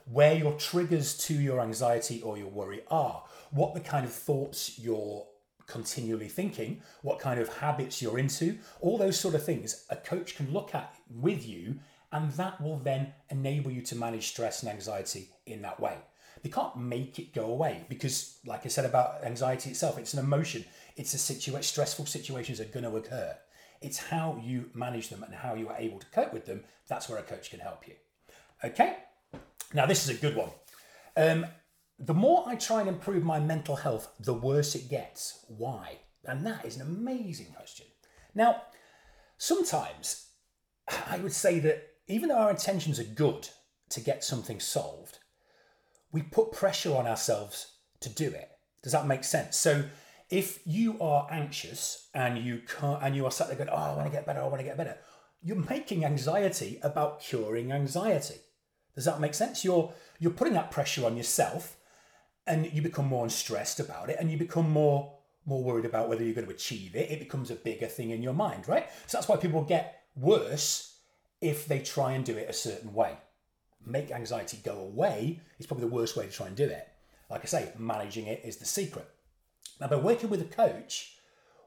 where 0.07 0.35
your 0.35 0.55
triggers 0.55 1.17
to 1.19 1.35
your 1.35 1.61
anxiety 1.61 2.21
or 2.23 2.37
your 2.37 2.49
worry 2.49 2.83
are, 2.91 3.25
what 3.53 3.75
the 3.75 3.81
kind 3.81 4.05
of 4.05 4.13
thoughts 4.13 4.79
you're 4.79 5.27
continually 5.67 6.29
thinking, 6.29 6.83
what 7.03 7.19
kind 7.19 7.41
of 7.41 7.49
habits 7.59 8.01
you're 8.01 8.19
into, 8.19 8.59
all 8.81 8.99
those 8.99 9.19
sort 9.19 9.35
of 9.35 9.45
things 9.45 9.85
a 9.91 9.97
coach 9.97 10.37
can 10.37 10.53
look 10.53 10.75
at 10.75 10.95
with 11.11 11.47
you, 11.47 11.79
and 12.13 12.31
that 12.33 12.61
will 12.61 12.79
then 12.79 13.13
enable 13.31 13.71
you 13.71 13.83
to 13.83 13.97
manage 13.97 14.29
stress 14.29 14.63
and 14.63 14.71
anxiety 14.71 15.29
in 15.47 15.63
that 15.63 15.81
way. 15.81 15.97
They 16.43 16.51
can't 16.51 16.77
make 16.77 17.19
it 17.19 17.35
go 17.35 17.47
away 17.47 17.85
because, 17.89 18.39
like 18.47 18.65
I 18.65 18.69
said 18.69 18.85
about 18.85 19.25
anxiety 19.25 19.71
itself, 19.71 19.99
it's 19.99 20.15
an 20.15 20.21
emotion. 20.21 20.65
It's 20.97 21.15
a 21.15 21.19
situation, 21.19 21.63
stressful 21.63 22.07
situations 22.07 22.61
are 22.61 22.67
going 22.67 22.85
to 22.85 22.97
occur. 22.97 23.37
It's 23.81 23.99
how 23.99 24.41
you 24.43 24.71
manage 24.75 25.09
them 25.09 25.23
and 25.23 25.35
how 25.35 25.55
you 25.55 25.69
are 25.69 25.77
able 25.79 25.99
to 25.99 26.07
cope 26.07 26.33
with 26.33 26.47
them. 26.47 26.65
That's 26.89 27.09
where 27.09 27.19
a 27.19 27.23
coach 27.23 27.51
can 27.51 27.61
help 27.61 27.87
you. 27.87 27.95
Okay, 28.65 28.97
now 29.75 29.87
this 29.87 30.09
is 30.09 30.17
a 30.17 30.21
good 30.21 30.37
one. 30.37 30.51
Um, 31.17 31.47
the 31.99 32.15
more 32.15 32.45
I 32.47 32.57
try 32.57 32.81
and 32.81 32.89
improve 32.89 33.25
my 33.25 33.41
mental 33.41 33.77
health, 33.77 34.13
the 34.21 34.35
worse 34.35 34.75
it 34.75 34.91
gets. 34.91 35.45
Why? 35.49 35.99
And 36.25 36.45
that 36.47 36.65
is 36.65 36.77
an 36.77 36.83
amazing 36.83 37.53
question. 37.55 37.87
Now, 38.35 38.63
sometimes 39.39 40.29
I 41.09 41.19
would 41.19 41.33
say 41.33 41.59
that 41.61 41.83
even 42.07 42.29
though 42.29 42.37
our 42.37 42.51
intentions 42.51 43.01
are 43.01 43.05
good 43.05 43.49
to 43.91 44.01
get 44.01 44.25
something 44.25 44.61
solved, 44.61 45.19
we 46.13 46.23
put 46.23 46.53
pressure 46.53 46.95
on 46.95 47.07
ourselves 47.07 47.73
to 48.01 48.09
do 48.09 48.29
it. 48.29 48.51
Does 48.83 48.93
that 48.93 49.07
make 49.07 49.25
sense? 49.25 49.57
So, 49.57 49.85
if 50.29 50.61
you 50.67 51.01
are 51.01 51.29
anxious 51.31 52.09
and 52.13 52.39
you 52.39 52.61
can't, 52.67 53.03
and 53.03 53.15
you 53.15 53.25
are 53.27 53.31
sat 53.31 53.47
there 53.49 53.57
going, 53.57 53.71
"Oh, 53.71 53.77
I 53.77 53.95
want 53.95 54.07
to 54.07 54.13
get 54.13 54.27
better. 54.27 54.41
I 54.41 54.47
want 54.47 54.59
to 54.59 54.65
get 54.65 54.77
better," 54.77 54.99
you're 55.41 55.57
making 55.57 56.05
anxiety 56.05 56.81
about 56.83 57.21
curing 57.21 57.73
anxiety. 57.73 58.41
Does 58.95 59.05
that 59.05 59.21
make 59.21 59.35
sense? 59.35 59.65
You're 59.65 59.93
you're 60.19 60.33
putting 60.33 60.55
that 60.55 60.71
pressure 60.71 61.07
on 61.07 61.17
yourself 61.17 61.77
and 62.47 62.73
you 62.73 62.83
become 62.83 63.07
more 63.07 63.29
stressed 63.29 63.81
about 63.81 64.09
it 64.09 64.17
and 64.19 64.31
you 64.31 64.39
become 64.39 64.71
more 64.71 65.13
more 65.47 65.63
worried 65.63 65.85
about 65.85 66.09
whether 66.09 66.25
you're 66.25 66.35
going 66.35 66.47
to 66.47 66.53
achieve 66.53 66.97
it. 66.97 67.09
It 67.09 67.21
becomes 67.21 67.53
a 67.53 67.55
bigger 67.55 67.87
thing 67.87 68.11
in 68.11 68.21
your 68.21 68.33
mind, 68.33 68.67
right? 68.69 68.89
So 69.07 69.17
that's 69.17 69.29
why 69.29 69.37
people 69.37 69.63
get 69.63 70.03
worse 70.17 70.99
if 71.41 71.67
they 71.67 71.79
try 71.79 72.13
and 72.13 72.25
do 72.25 72.37
it 72.37 72.51
a 72.51 72.53
certain 72.53 72.93
way. 72.93 73.17
Make 73.85 74.11
anxiety 74.11 74.59
go 74.65 74.79
away 74.79 75.41
is 75.61 75.67
probably 75.67 75.87
the 75.87 75.95
worst 75.95 76.17
way 76.17 76.27
to 76.27 76.33
try 76.33 76.49
and 76.49 76.57
do 76.57 76.65
it. 76.65 76.89
Like 77.31 77.43
I 77.43 77.47
say, 77.47 77.73
managing 77.79 78.27
it 78.27 78.43
is 78.45 78.57
the 78.57 78.65
secret. 78.65 79.09
Now, 79.81 79.87
by 79.87 79.97
working 79.97 80.31
with 80.31 80.41
a 80.41 80.45
coach, 80.45 81.17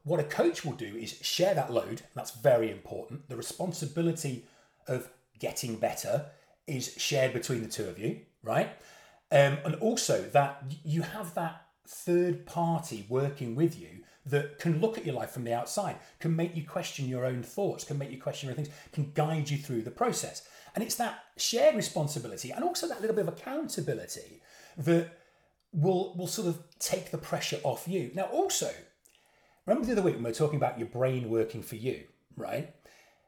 what 0.04 0.20
a 0.20 0.24
coach 0.24 0.66
will 0.66 0.74
do 0.74 0.96
is 0.98 1.18
share 1.22 1.54
that 1.54 1.72
load. 1.72 2.02
That's 2.16 2.32
very 2.32 2.72
important. 2.72 3.30
The 3.30 3.36
responsibility 3.36 4.46
of 4.88 5.10
getting 5.40 5.76
better 5.76 6.26
is 6.68 6.96
shared 6.98 7.34
between 7.34 7.62
the 7.62 7.70
two 7.70 7.88
of 7.88 8.00
you, 8.00 8.22
right? 8.44 8.70
Um, 9.32 9.58
and 9.64 9.76
also 9.76 10.24
that 10.30 10.64
you 10.84 11.04
have 11.04 11.36
that 11.36 11.68
third 11.88 12.46
party 12.46 13.06
working 13.10 13.56
with 13.56 13.80
you 13.80 14.04
that 14.26 14.60
can 14.60 14.80
look 14.80 14.98
at 14.98 15.06
your 15.06 15.16
life 15.16 15.32
from 15.32 15.44
the 15.44 15.54
outside, 15.54 15.98
can 16.20 16.36
make 16.36 16.56
you 16.56 16.66
question 16.66 17.08
your 17.08 17.26
own 17.26 17.42
thoughts, 17.42 17.84
can 17.84 17.98
make 17.98 18.12
you 18.12 18.22
question 18.22 18.48
your 18.48 18.58
own 18.58 18.64
things, 18.64 18.76
can 18.92 19.12
guide 19.14 19.50
you 19.50 19.58
through 19.58 19.82
the 19.82 19.92
process. 19.92 20.48
And 20.76 20.84
it's 20.84 20.96
that 20.96 21.24
shared 21.38 21.76
responsibility 21.76 22.52
and 22.52 22.64
also 22.64 22.88
that 22.88 23.02
little 23.02 23.16
bit 23.16 23.28
of 23.28 23.34
accountability 23.34 24.42
that 24.78 25.18
will 25.72 26.16
will 26.16 26.28
sort 26.28 26.48
of 26.48 26.64
take 26.80 27.12
the 27.12 27.18
pressure 27.18 27.60
off 27.64 27.88
you. 27.88 28.12
Now, 28.14 28.26
also, 28.26 28.72
remember 29.66 29.86
the 29.86 29.94
other 29.94 30.02
week 30.02 30.16
when 30.16 30.24
we 30.24 30.30
were 30.30 30.36
talking 30.36 30.58
about 30.58 30.80
your 30.80 30.88
brain 30.88 31.30
working 31.30 31.62
for 31.62 31.76
you, 31.76 32.04
right? 32.36 32.74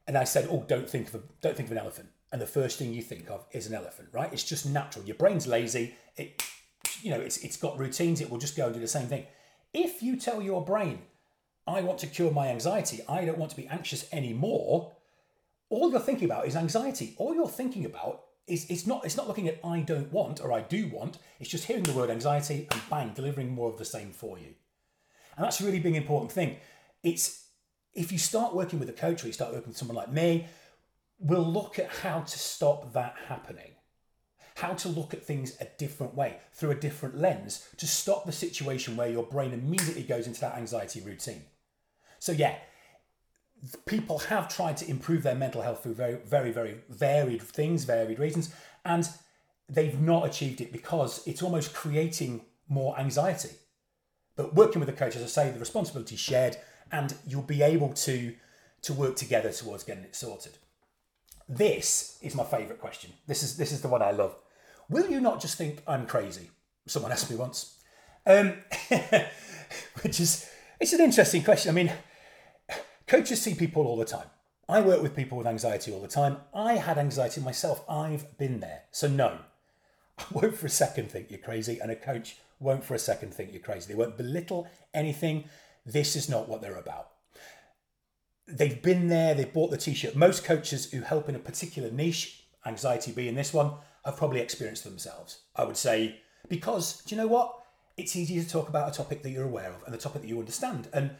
And 0.07 0.17
I 0.17 0.23
said, 0.23 0.47
"Oh, 0.49 0.65
don't 0.67 0.89
think 0.89 1.09
of 1.09 1.15
a, 1.15 1.21
don't 1.41 1.55
think 1.55 1.67
of 1.67 1.73
an 1.73 1.77
elephant." 1.77 2.09
And 2.31 2.41
the 2.41 2.47
first 2.47 2.79
thing 2.79 2.93
you 2.93 3.01
think 3.01 3.29
of 3.29 3.45
is 3.51 3.67
an 3.67 3.73
elephant, 3.73 4.09
right? 4.13 4.31
It's 4.31 4.43
just 4.43 4.65
natural. 4.65 5.05
Your 5.05 5.15
brain's 5.15 5.47
lazy. 5.47 5.95
It, 6.15 6.41
you 7.01 7.11
know, 7.11 7.19
it's 7.19 7.37
it's 7.37 7.57
got 7.57 7.77
routines. 7.77 8.21
It 8.21 8.29
will 8.29 8.37
just 8.37 8.55
go 8.55 8.65
and 8.65 8.73
do 8.73 8.79
the 8.79 8.87
same 8.87 9.07
thing. 9.07 9.25
If 9.73 10.01
you 10.01 10.15
tell 10.15 10.41
your 10.41 10.63
brain, 10.63 11.01
"I 11.67 11.81
want 11.81 11.99
to 11.99 12.07
cure 12.07 12.31
my 12.31 12.47
anxiety. 12.47 13.01
I 13.07 13.25
don't 13.25 13.37
want 13.37 13.51
to 13.51 13.57
be 13.57 13.67
anxious 13.67 14.07
anymore," 14.13 14.93
all 15.69 15.91
you're 15.91 15.99
thinking 15.99 16.25
about 16.25 16.47
is 16.47 16.55
anxiety. 16.55 17.15
All 17.17 17.35
you're 17.35 17.47
thinking 17.49 17.85
about 17.85 18.23
is 18.47 18.65
it's 18.69 18.87
not 18.87 19.05
it's 19.05 19.17
not 19.17 19.27
looking 19.27 19.47
at 19.47 19.59
I 19.63 19.81
don't 19.81 20.11
want 20.11 20.41
or 20.41 20.51
I 20.51 20.61
do 20.61 20.87
want. 20.87 21.17
It's 21.39 21.49
just 21.49 21.65
hearing 21.65 21.83
the 21.83 21.93
word 21.93 22.09
anxiety 22.09 22.67
and 22.71 22.81
bang, 22.89 23.11
delivering 23.13 23.49
more 23.51 23.69
of 23.69 23.77
the 23.77 23.85
same 23.85 24.11
for 24.11 24.37
you. 24.37 24.53
And 25.35 25.45
that's 25.45 25.61
a 25.61 25.65
really 25.65 25.79
big 25.79 25.95
important 25.95 26.31
thing. 26.31 26.57
It's 27.03 27.45
if 27.93 28.11
you 28.11 28.17
start 28.17 28.55
working 28.55 28.79
with 28.79 28.89
a 28.89 28.93
coach 28.93 29.23
or 29.23 29.27
you 29.27 29.33
start 29.33 29.53
working 29.53 29.69
with 29.69 29.77
someone 29.77 29.97
like 29.97 30.11
me, 30.11 30.47
we'll 31.21 31.45
look 31.45 31.77
at 31.77 31.89
how 31.89 32.21
to 32.21 32.39
stop 32.39 32.93
that 32.93 33.15
happening. 33.27 33.71
How 34.55 34.73
to 34.73 34.89
look 34.89 35.13
at 35.13 35.23
things 35.23 35.55
a 35.61 35.67
different 35.77 36.15
way, 36.15 36.37
through 36.53 36.71
a 36.71 36.75
different 36.75 37.17
lens, 37.17 37.67
to 37.77 37.87
stop 37.87 38.25
the 38.25 38.31
situation 38.31 38.97
where 38.97 39.09
your 39.09 39.23
brain 39.23 39.53
immediately 39.53 40.03
goes 40.03 40.27
into 40.27 40.41
that 40.41 40.57
anxiety 40.57 40.99
routine. 40.99 41.43
So, 42.19 42.31
yeah, 42.31 42.55
people 43.85 44.19
have 44.19 44.53
tried 44.53 44.77
to 44.77 44.89
improve 44.89 45.23
their 45.23 45.35
mental 45.35 45.61
health 45.61 45.83
through 45.83 45.93
very, 45.93 46.17
very, 46.25 46.51
very 46.51 46.77
varied 46.89 47.41
things, 47.41 47.85
varied 47.85 48.19
reasons, 48.19 48.53
and 48.83 49.07
they've 49.69 49.99
not 49.99 50.25
achieved 50.25 50.59
it 50.59 50.71
because 50.71 51.25
it's 51.27 51.41
almost 51.41 51.73
creating 51.73 52.41
more 52.67 52.99
anxiety. 52.99 53.51
But 54.35 54.55
working 54.55 54.79
with 54.79 54.89
a 54.89 54.93
coach, 54.93 55.15
as 55.15 55.23
I 55.23 55.27
say, 55.27 55.51
the 55.51 55.59
responsibility 55.59 56.15
is 56.15 56.21
shared, 56.21 56.57
and 56.91 57.13
you'll 57.25 57.41
be 57.41 57.61
able 57.61 57.93
to 57.93 58.35
to 58.83 58.93
work 58.93 59.15
together 59.15 59.51
towards 59.51 59.83
getting 59.83 60.03
it 60.03 60.15
sorted. 60.15 60.57
This 61.51 62.17
is 62.21 62.33
my 62.33 62.45
favourite 62.45 62.79
question. 62.79 63.11
This 63.27 63.43
is 63.43 63.57
this 63.57 63.73
is 63.73 63.81
the 63.81 63.89
one 63.89 64.01
I 64.01 64.11
love. 64.11 64.37
Will 64.89 65.11
you 65.11 65.19
not 65.19 65.41
just 65.41 65.57
think 65.57 65.83
I'm 65.85 66.07
crazy? 66.07 66.49
Someone 66.87 67.11
asked 67.11 67.29
me 67.29 67.35
once, 67.35 67.77
um, 68.25 68.53
which 70.01 70.21
is 70.21 70.49
it's 70.79 70.93
an 70.93 71.01
interesting 71.01 71.43
question. 71.43 71.69
I 71.69 71.73
mean, 71.73 71.91
coaches 73.05 73.41
see 73.41 73.53
people 73.53 73.85
all 73.85 73.97
the 73.97 74.05
time. 74.05 74.27
I 74.69 74.79
work 74.79 75.01
with 75.01 75.13
people 75.13 75.37
with 75.37 75.45
anxiety 75.45 75.91
all 75.91 75.99
the 75.99 76.07
time. 76.07 76.37
I 76.53 76.75
had 76.75 76.97
anxiety 76.97 77.41
myself. 77.41 77.83
I've 77.89 78.37
been 78.37 78.61
there. 78.61 78.83
So 78.91 79.09
no, 79.09 79.39
I 80.17 80.23
won't 80.31 80.55
for 80.55 80.67
a 80.67 80.69
second 80.69 81.11
think 81.11 81.29
you're 81.29 81.39
crazy, 81.39 81.79
and 81.79 81.91
a 81.91 81.97
coach 81.97 82.37
won't 82.61 82.85
for 82.85 82.95
a 82.95 82.99
second 82.99 83.33
think 83.33 83.51
you're 83.51 83.61
crazy. 83.61 83.91
They 83.91 83.99
won't 83.99 84.15
belittle 84.15 84.69
anything. 84.93 85.49
This 85.85 86.15
is 86.15 86.29
not 86.29 86.47
what 86.47 86.61
they're 86.61 86.77
about. 86.77 87.09
They've 88.47 88.81
been 88.81 89.07
there, 89.07 89.33
they've 89.33 89.51
bought 89.51 89.71
the 89.71 89.77
t 89.77 89.93
shirt. 89.93 90.15
Most 90.15 90.43
coaches 90.43 90.91
who 90.91 91.01
help 91.01 91.29
in 91.29 91.35
a 91.35 91.39
particular 91.39 91.89
niche, 91.91 92.43
anxiety 92.65 93.11
being 93.11 93.35
this 93.35 93.53
one, 93.53 93.73
have 94.05 94.17
probably 94.17 94.41
experienced 94.41 94.83
themselves. 94.83 95.41
I 95.55 95.63
would 95.63 95.77
say, 95.77 96.19
because 96.49 97.01
do 97.03 97.15
you 97.15 97.21
know 97.21 97.27
what? 97.27 97.55
It's 97.97 98.15
easy 98.15 98.41
to 98.41 98.49
talk 98.49 98.69
about 98.69 98.89
a 98.89 98.97
topic 98.97 99.21
that 99.23 99.29
you're 99.29 99.45
aware 99.45 99.69
of 99.69 99.83
and 99.85 99.93
the 99.93 99.97
topic 99.97 100.21
that 100.21 100.27
you 100.27 100.39
understand. 100.39 100.87
And 100.93 101.11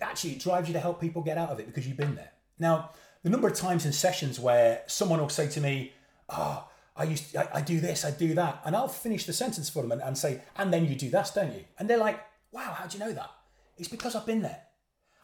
actually, 0.00 0.32
it 0.32 0.40
drives 0.40 0.68
you 0.68 0.74
to 0.74 0.80
help 0.80 1.00
people 1.00 1.22
get 1.22 1.38
out 1.38 1.50
of 1.50 1.60
it 1.60 1.66
because 1.66 1.86
you've 1.86 1.96
been 1.96 2.14
there. 2.14 2.30
Now, 2.58 2.90
the 3.22 3.30
number 3.30 3.48
of 3.48 3.54
times 3.54 3.84
in 3.84 3.92
sessions 3.92 4.40
where 4.40 4.82
someone 4.86 5.20
will 5.20 5.28
say 5.28 5.48
to 5.48 5.60
me, 5.60 5.92
Oh, 6.28 6.66
I 6.96 7.04
used 7.04 7.32
to, 7.32 7.40
I, 7.40 7.58
I, 7.58 7.60
do 7.60 7.80
this, 7.80 8.04
I 8.04 8.10
do 8.10 8.34
that, 8.34 8.62
and 8.64 8.76
I'll 8.76 8.88
finish 8.88 9.26
the 9.26 9.32
sentence 9.32 9.68
for 9.68 9.82
them 9.82 9.92
and, 9.92 10.00
and 10.00 10.16
say, 10.16 10.42
and 10.56 10.72
then 10.72 10.86
you 10.86 10.94
do 10.94 11.10
that, 11.10 11.32
don't 11.34 11.52
you? 11.52 11.64
And 11.78 11.90
they're 11.90 11.98
like, 11.98 12.20
wow, 12.52 12.72
how 12.76 12.86
do 12.86 12.96
you 12.96 13.04
know 13.04 13.12
that? 13.12 13.30
It's 13.76 13.88
because 13.88 14.14
I've 14.14 14.26
been 14.26 14.42
there. 14.42 14.62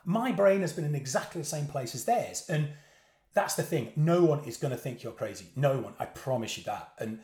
My 0.04 0.32
brain 0.32 0.60
has 0.60 0.72
been 0.72 0.84
in 0.84 0.94
exactly 0.94 1.40
the 1.40 1.46
same 1.46 1.66
place 1.66 1.94
as 1.94 2.04
theirs. 2.04 2.44
And 2.48 2.68
that's 3.34 3.54
the 3.54 3.62
thing. 3.62 3.92
No 3.96 4.24
one 4.24 4.44
is 4.44 4.56
going 4.56 4.72
to 4.72 4.76
think 4.76 5.02
you're 5.02 5.12
crazy. 5.12 5.46
No 5.56 5.78
one. 5.78 5.94
I 5.98 6.06
promise 6.06 6.58
you 6.58 6.64
that. 6.64 6.92
And 6.98 7.20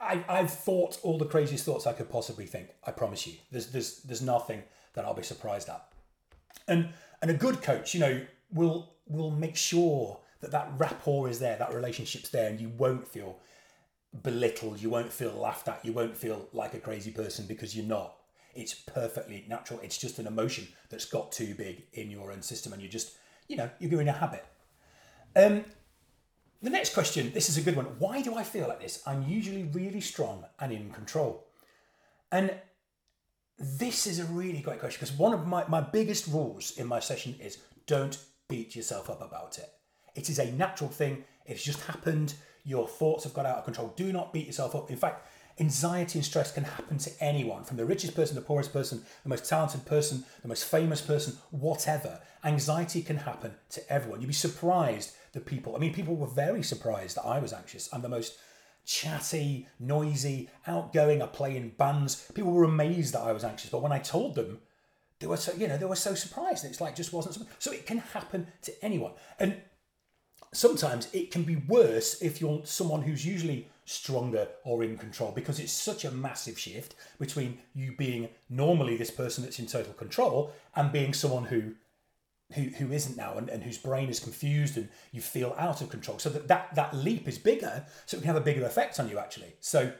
I, 0.00 0.24
I've 0.28 0.50
thought 0.50 0.98
all 1.02 1.18
the 1.18 1.26
craziest 1.26 1.64
thoughts 1.64 1.86
I 1.86 1.92
could 1.92 2.10
possibly 2.10 2.46
think. 2.46 2.68
I 2.86 2.92
promise 2.92 3.26
you. 3.26 3.34
There's, 3.50 3.68
there's, 3.68 4.02
there's 4.02 4.22
nothing 4.22 4.62
that 4.94 5.04
I'll 5.04 5.14
be 5.14 5.22
surprised 5.22 5.68
at. 5.68 5.84
And, 6.66 6.90
and 7.20 7.30
a 7.30 7.34
good 7.34 7.62
coach, 7.62 7.94
you 7.94 8.00
know, 8.00 8.20
will, 8.52 8.94
will 9.06 9.30
make 9.30 9.56
sure 9.56 10.20
that 10.40 10.52
that 10.52 10.70
rapport 10.76 11.28
is 11.28 11.40
there, 11.40 11.56
that 11.58 11.74
relationship's 11.74 12.30
there, 12.30 12.48
and 12.48 12.60
you 12.60 12.68
won't 12.68 13.06
feel 13.06 13.38
belittled, 14.22 14.80
you 14.80 14.90
won't 14.90 15.12
feel 15.12 15.32
laughed 15.32 15.68
at, 15.68 15.84
you 15.84 15.92
won't 15.92 16.16
feel 16.16 16.48
like 16.52 16.74
a 16.74 16.78
crazy 16.78 17.10
person 17.10 17.46
because 17.46 17.76
you're 17.76 17.86
not. 17.86 18.17
It's 18.58 18.74
perfectly 18.74 19.44
natural. 19.48 19.78
It's 19.80 19.96
just 19.96 20.18
an 20.18 20.26
emotion 20.26 20.66
that's 20.90 21.04
got 21.04 21.30
too 21.30 21.54
big 21.54 21.84
in 21.92 22.10
your 22.10 22.32
own 22.32 22.42
system, 22.42 22.72
and 22.72 22.82
you 22.82 22.88
just, 22.88 23.16
you 23.46 23.56
know, 23.56 23.70
you're 23.78 24.00
in 24.00 24.08
a 24.08 24.12
habit. 24.12 24.44
Um, 25.36 25.64
the 26.60 26.70
next 26.70 26.92
question, 26.92 27.30
this 27.32 27.48
is 27.48 27.56
a 27.56 27.62
good 27.62 27.76
one. 27.76 27.86
Why 28.00 28.20
do 28.20 28.34
I 28.34 28.42
feel 28.42 28.66
like 28.66 28.80
this? 28.80 29.00
I'm 29.06 29.22
usually 29.28 29.62
really 29.62 30.00
strong 30.00 30.44
and 30.58 30.72
in 30.72 30.90
control. 30.90 31.46
And 32.32 32.52
this 33.58 34.08
is 34.08 34.18
a 34.18 34.24
really 34.24 34.60
great 34.60 34.80
question 34.80 34.98
because 35.00 35.16
one 35.16 35.32
of 35.32 35.46
my, 35.46 35.64
my 35.68 35.80
biggest 35.80 36.26
rules 36.26 36.76
in 36.78 36.88
my 36.88 36.98
session 36.98 37.36
is 37.40 37.58
don't 37.86 38.18
beat 38.48 38.74
yourself 38.74 39.08
up 39.08 39.22
about 39.22 39.58
it. 39.58 39.70
It 40.16 40.28
is 40.30 40.40
a 40.40 40.50
natural 40.52 40.90
thing. 40.90 41.24
It's 41.46 41.62
just 41.62 41.80
happened. 41.82 42.34
Your 42.64 42.88
thoughts 42.88 43.22
have 43.22 43.34
got 43.34 43.46
out 43.46 43.58
of 43.58 43.64
control. 43.64 43.92
Do 43.94 44.12
not 44.12 44.32
beat 44.32 44.46
yourself 44.46 44.74
up. 44.74 44.90
In 44.90 44.96
fact, 44.96 45.28
anxiety 45.60 46.18
and 46.18 46.24
stress 46.24 46.52
can 46.52 46.64
happen 46.64 46.98
to 46.98 47.10
anyone 47.20 47.64
from 47.64 47.76
the 47.76 47.84
richest 47.84 48.14
person, 48.14 48.34
the 48.34 48.40
poorest 48.42 48.72
person, 48.72 49.02
the 49.22 49.28
most 49.28 49.48
talented 49.48 49.84
person, 49.86 50.24
the 50.42 50.48
most 50.48 50.64
famous 50.64 51.00
person, 51.00 51.36
whatever. 51.50 52.20
Anxiety 52.44 53.02
can 53.02 53.18
happen 53.18 53.54
to 53.70 53.92
everyone. 53.92 54.20
You'd 54.20 54.28
be 54.28 54.32
surprised 54.32 55.12
that 55.32 55.46
people, 55.46 55.74
I 55.74 55.78
mean, 55.78 55.92
people 55.92 56.16
were 56.16 56.26
very 56.26 56.62
surprised 56.62 57.16
that 57.16 57.26
I 57.26 57.38
was 57.38 57.52
anxious. 57.52 57.88
I'm 57.92 58.02
the 58.02 58.08
most 58.08 58.38
chatty, 58.84 59.68
noisy, 59.78 60.48
outgoing. 60.66 61.22
I 61.22 61.26
play 61.26 61.56
in 61.56 61.70
bands. 61.70 62.30
People 62.34 62.52
were 62.52 62.64
amazed 62.64 63.14
that 63.14 63.20
I 63.20 63.32
was 63.32 63.44
anxious. 63.44 63.70
But 63.70 63.82
when 63.82 63.92
I 63.92 63.98
told 63.98 64.34
them, 64.34 64.60
they 65.18 65.26
were 65.26 65.36
so, 65.36 65.52
you 65.54 65.68
know, 65.68 65.76
they 65.76 65.84
were 65.84 65.96
so 65.96 66.14
surprised. 66.14 66.64
It's 66.64 66.80
like 66.80 66.96
just 66.96 67.12
wasn't. 67.12 67.46
So 67.58 67.72
it 67.72 67.86
can 67.86 67.98
happen 67.98 68.46
to 68.62 68.84
anyone. 68.84 69.12
And 69.38 69.56
sometimes 70.52 71.08
it 71.12 71.30
can 71.30 71.42
be 71.42 71.56
worse 71.56 72.22
if 72.22 72.40
you're 72.40 72.64
someone 72.64 73.02
who's 73.02 73.26
usually 73.26 73.68
stronger 73.88 74.46
or 74.64 74.84
in 74.84 74.98
control 74.98 75.32
because 75.32 75.58
it's 75.58 75.72
such 75.72 76.04
a 76.04 76.10
massive 76.10 76.58
shift 76.58 76.94
between 77.18 77.58
you 77.74 77.90
being 77.96 78.28
normally 78.50 78.98
this 78.98 79.10
person 79.10 79.42
that's 79.42 79.58
in 79.58 79.66
total 79.66 79.94
control 79.94 80.52
and 80.76 80.92
being 80.92 81.14
someone 81.14 81.44
who 81.44 81.74
who, 82.54 82.62
who 82.62 82.92
isn't 82.92 83.16
now 83.16 83.36
and, 83.36 83.48
and 83.50 83.62
whose 83.62 83.76
brain 83.76 84.08
is 84.08 84.20
confused 84.20 84.76
and 84.76 84.88
you 85.12 85.20
feel 85.20 85.54
out 85.58 85.82
of 85.82 85.90
control. 85.90 86.18
So 86.18 86.30
that, 86.30 86.48
that 86.48 86.74
that 86.74 86.94
leap 86.94 87.26
is 87.28 87.38
bigger 87.38 87.86
so 88.04 88.16
it 88.16 88.20
can 88.20 88.26
have 88.26 88.36
a 88.36 88.42
bigger 88.42 88.64
effect 88.64 89.00
on 89.00 89.08
you 89.08 89.18
actually. 89.18 89.54
So 89.60 89.90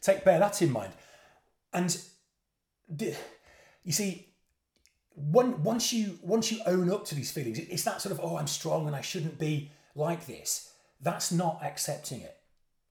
take 0.00 0.24
bear 0.24 0.38
that 0.38 0.62
in 0.62 0.72
mind. 0.72 0.92
And 1.72 1.98
the, 2.88 3.14
you 3.84 3.92
see 3.92 4.28
one, 5.14 5.62
once 5.62 5.92
you 5.92 6.18
once 6.22 6.50
you 6.50 6.60
own 6.66 6.90
up 6.90 7.04
to 7.06 7.14
these 7.14 7.30
feelings 7.30 7.58
it's 7.58 7.84
that 7.84 8.00
sort 8.00 8.12
of 8.12 8.20
oh 8.20 8.36
i'm 8.36 8.48
strong 8.48 8.86
and 8.86 8.96
i 8.96 9.00
shouldn't 9.00 9.38
be 9.38 9.70
like 9.94 10.26
this. 10.26 10.70
That's 11.00 11.30
not 11.30 11.60
accepting 11.62 12.22
it 12.22 12.38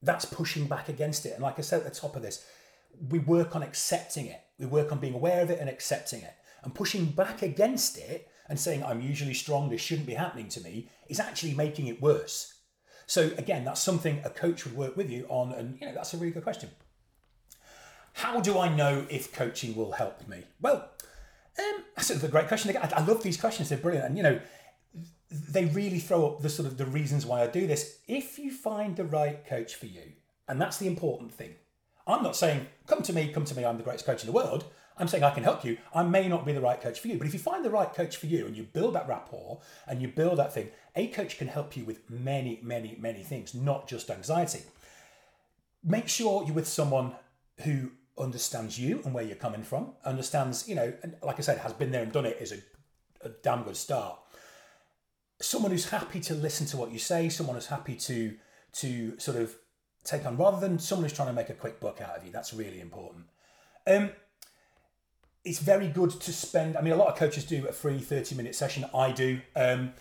that's 0.03 0.25
pushing 0.25 0.67
back 0.67 0.89
against 0.89 1.25
it. 1.25 1.33
And 1.33 1.41
like 1.41 1.57
I 1.57 1.61
said 1.61 1.79
at 1.81 1.93
the 1.93 1.99
top 1.99 2.15
of 2.15 2.21
this, 2.21 2.45
we 3.09 3.19
work 3.19 3.55
on 3.55 3.63
accepting 3.63 4.27
it. 4.27 4.41
We 4.59 4.65
work 4.65 4.91
on 4.91 4.99
being 4.99 5.15
aware 5.15 5.41
of 5.41 5.49
it 5.49 5.59
and 5.59 5.69
accepting 5.69 6.21
it. 6.21 6.33
And 6.63 6.75
pushing 6.75 7.05
back 7.05 7.41
against 7.41 7.97
it 7.97 8.29
and 8.47 8.59
saying, 8.59 8.83
I'm 8.83 9.01
usually 9.01 9.33
strong, 9.33 9.69
this 9.69 9.81
shouldn't 9.81 10.07
be 10.07 10.13
happening 10.13 10.47
to 10.49 10.61
me, 10.61 10.89
is 11.09 11.19
actually 11.19 11.53
making 11.53 11.87
it 11.87 12.01
worse. 12.01 12.53
So 13.05 13.31
again, 13.37 13.65
that's 13.65 13.81
something 13.81 14.21
a 14.23 14.29
coach 14.29 14.65
would 14.65 14.75
work 14.75 14.95
with 14.95 15.09
you 15.09 15.25
on, 15.29 15.51
and 15.53 15.77
you 15.79 15.87
know 15.87 15.93
that's 15.93 16.13
a 16.13 16.17
really 16.17 16.31
good 16.31 16.43
question. 16.43 16.69
How 18.13 18.39
do 18.39 18.59
I 18.59 18.73
know 18.73 19.05
if 19.09 19.33
coaching 19.33 19.75
will 19.75 19.93
help 19.93 20.27
me? 20.27 20.43
Well, 20.61 20.89
um, 21.59 21.83
that's 21.95 22.09
a 22.09 22.27
great 22.27 22.47
question. 22.47 22.75
I, 22.77 23.03
love 23.03 23.23
these 23.23 23.37
questions; 23.37 23.69
they're 23.69 23.77
brilliant, 23.77 24.07
and 24.07 24.17
you 24.17 24.23
know, 24.23 24.39
they 25.33 25.65
really 25.65 25.99
throw 25.99 26.27
up 26.27 26.41
the 26.41 26.49
sort 26.49 26.67
of 26.67 26.77
the 26.77 26.85
reasons 26.85 27.25
why 27.25 27.41
I 27.41 27.47
do 27.47 27.65
this. 27.65 27.99
If 28.07 28.37
you 28.37 28.51
find 28.51 28.95
the 28.95 29.03
right 29.03 29.45
coach 29.45 29.75
for 29.75 29.87
you, 29.87 30.13
and 30.47 30.61
that's 30.61 30.77
the 30.77 30.87
important 30.87 31.33
thing. 31.33 31.55
I'm 32.05 32.23
not 32.23 32.35
saying 32.35 32.67
come 32.87 33.01
to 33.03 33.13
me, 33.13 33.31
come 33.31 33.45
to 33.45 33.55
me. 33.55 33.65
I'm 33.65 33.77
the 33.77 33.83
greatest 33.83 34.05
coach 34.05 34.21
in 34.21 34.27
the 34.27 34.33
world. 34.33 34.65
I'm 34.95 35.07
saying 35.07 35.23
I 35.23 35.31
can 35.31 35.43
help 35.43 35.65
you. 35.65 35.77
I 35.95 36.03
may 36.03 36.27
not 36.27 36.45
be 36.45 36.53
the 36.53 36.61
right 36.61 36.79
coach 36.79 36.99
for 36.99 37.07
you, 37.07 37.17
but 37.17 37.25
if 37.25 37.33
you 37.33 37.39
find 37.39 37.65
the 37.65 37.71
right 37.71 37.91
coach 37.91 38.17
for 38.17 38.27
you 38.27 38.45
and 38.45 38.55
you 38.55 38.63
build 38.63 38.93
that 38.93 39.07
rapport 39.07 39.61
and 39.87 40.01
you 40.01 40.07
build 40.07 40.37
that 40.37 40.53
thing, 40.53 40.69
a 40.95 41.07
coach 41.07 41.39
can 41.39 41.47
help 41.47 41.75
you 41.75 41.83
with 41.83 42.07
many, 42.11 42.59
many, 42.61 42.95
many 42.99 43.23
things, 43.23 43.55
not 43.55 43.87
just 43.87 44.11
anxiety. 44.11 44.61
Make 45.83 46.07
sure 46.07 46.43
you're 46.45 46.53
with 46.53 46.67
someone 46.67 47.15
who 47.61 47.91
understands 48.19 48.79
you 48.79 49.01
and 49.03 49.15
where 49.15 49.23
you're 49.23 49.35
coming 49.35 49.63
from, 49.63 49.93
understands, 50.05 50.67
you 50.69 50.75
know, 50.75 50.93
and 51.01 51.15
like 51.23 51.39
I 51.39 51.41
said, 51.41 51.57
has 51.59 51.73
been 51.73 51.91
there 51.91 52.03
and 52.03 52.11
done 52.11 52.27
it 52.27 52.37
is 52.39 52.51
a, 52.51 52.57
a 53.25 53.29
damn 53.29 53.63
good 53.63 53.77
start. 53.77 54.19
Someone 55.43 55.71
who's 55.71 55.89
happy 55.89 56.19
to 56.21 56.33
listen 56.33 56.65
to 56.67 56.77
what 56.77 56.91
you 56.91 56.99
say, 56.99 57.29
someone 57.29 57.55
who's 57.55 57.67
happy 57.67 57.95
to 57.95 58.35
to 58.73 59.19
sort 59.19 59.37
of 59.37 59.55
take 60.03 60.25
on 60.25 60.37
rather 60.37 60.59
than 60.59 60.79
someone 60.79 61.03
who's 61.03 61.15
trying 61.15 61.27
to 61.27 61.33
make 61.33 61.49
a 61.49 61.53
quick 61.53 61.79
buck 61.79 62.01
out 62.01 62.17
of 62.17 62.25
you. 62.25 62.31
That's 62.31 62.53
really 62.53 62.79
important. 62.79 63.25
Um, 63.85 64.09
it's 65.43 65.59
very 65.59 65.87
good 65.87 66.11
to 66.11 66.33
spend. 66.33 66.77
I 66.77 66.81
mean, 66.81 66.93
a 66.93 66.95
lot 66.95 67.09
of 67.09 67.17
coaches 67.17 67.43
do 67.43 67.67
a 67.67 67.73
free 67.73 67.99
30 67.99 68.35
minute 68.35 68.55
session. 68.55 68.85
I 68.95 69.11
do. 69.11 69.41
Um, 69.55 69.93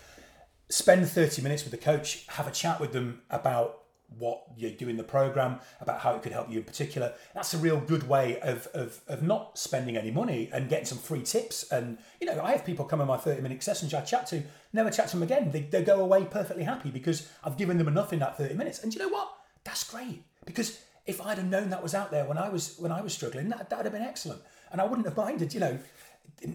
spend 0.69 1.07
30 1.07 1.41
minutes 1.41 1.63
with 1.63 1.71
the 1.71 1.77
coach, 1.77 2.25
have 2.29 2.47
a 2.47 2.51
chat 2.51 2.79
with 2.79 2.93
them 2.93 3.21
about 3.29 3.82
what 4.17 4.43
you're 4.55 4.71
doing 4.71 4.97
the 4.97 5.03
program, 5.03 5.59
about 5.81 5.99
how 5.99 6.15
it 6.15 6.23
could 6.23 6.31
help 6.31 6.49
you 6.49 6.59
in 6.59 6.63
particular. 6.63 7.13
That's 7.33 7.53
a 7.53 7.57
real 7.57 7.79
good 7.79 8.07
way 8.07 8.39
of, 8.41 8.67
of, 8.73 9.01
of 9.07 9.23
not 9.23 9.57
spending 9.57 9.97
any 9.97 10.11
money 10.11 10.49
and 10.53 10.69
getting 10.69 10.85
some 10.85 10.97
free 10.97 11.21
tips. 11.21 11.71
And, 11.71 11.97
you 12.19 12.27
know, 12.27 12.41
I 12.41 12.51
have 12.51 12.65
people 12.65 12.85
come 12.85 13.01
in 13.01 13.07
my 13.07 13.17
30 13.17 13.41
minute 13.41 13.63
sessions 13.63 13.93
I 13.93 14.01
chat 14.01 14.27
to, 14.27 14.43
never 14.71 14.89
chat 14.89 15.07
to 15.09 15.17
them 15.17 15.23
again. 15.23 15.51
They, 15.51 15.61
they 15.61 15.83
go 15.83 15.99
away 16.01 16.25
perfectly 16.25 16.63
happy 16.63 16.91
because 16.91 17.29
I've 17.43 17.57
given 17.57 17.77
them 17.77 17.87
enough 17.87 18.13
in 18.13 18.19
that 18.19 18.37
30 18.37 18.55
minutes. 18.55 18.83
And 18.83 18.93
you 18.93 18.99
know 18.99 19.09
what? 19.09 19.33
That's 19.63 19.83
great 19.83 20.23
because 20.45 20.79
if 21.05 21.21
I'd 21.21 21.37
have 21.37 21.47
known 21.47 21.69
that 21.69 21.83
was 21.83 21.93
out 21.93 22.11
there 22.11 22.25
when 22.25 22.37
I 22.37 22.49
was 22.49 22.75
when 22.77 22.91
I 22.91 23.01
was 23.01 23.13
struggling, 23.13 23.49
that 23.49 23.69
that'd 23.69 23.85
have 23.85 23.93
been 23.93 24.01
excellent, 24.01 24.41
and 24.71 24.79
I 24.79 24.85
wouldn't 24.85 25.07
have 25.07 25.17
minded. 25.17 25.53
You 25.53 25.59
know, 25.59 25.79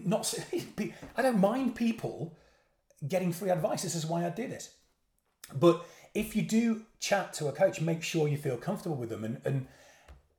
not 0.05 0.33
I 1.17 1.21
don't 1.21 1.39
mind 1.39 1.75
people 1.75 2.35
getting 3.07 3.31
free 3.31 3.49
advice. 3.49 3.83
This 3.83 3.95
is 3.95 4.05
why 4.05 4.25
I 4.25 4.29
do 4.29 4.47
this. 4.47 4.73
But 5.53 5.85
if 6.13 6.35
you 6.35 6.41
do 6.41 6.83
chat 6.99 7.33
to 7.33 7.47
a 7.47 7.51
coach, 7.51 7.81
make 7.81 8.03
sure 8.03 8.27
you 8.27 8.37
feel 8.37 8.57
comfortable 8.57 8.95
with 8.95 9.09
them, 9.09 9.23
and 9.23 9.41
and 9.45 9.67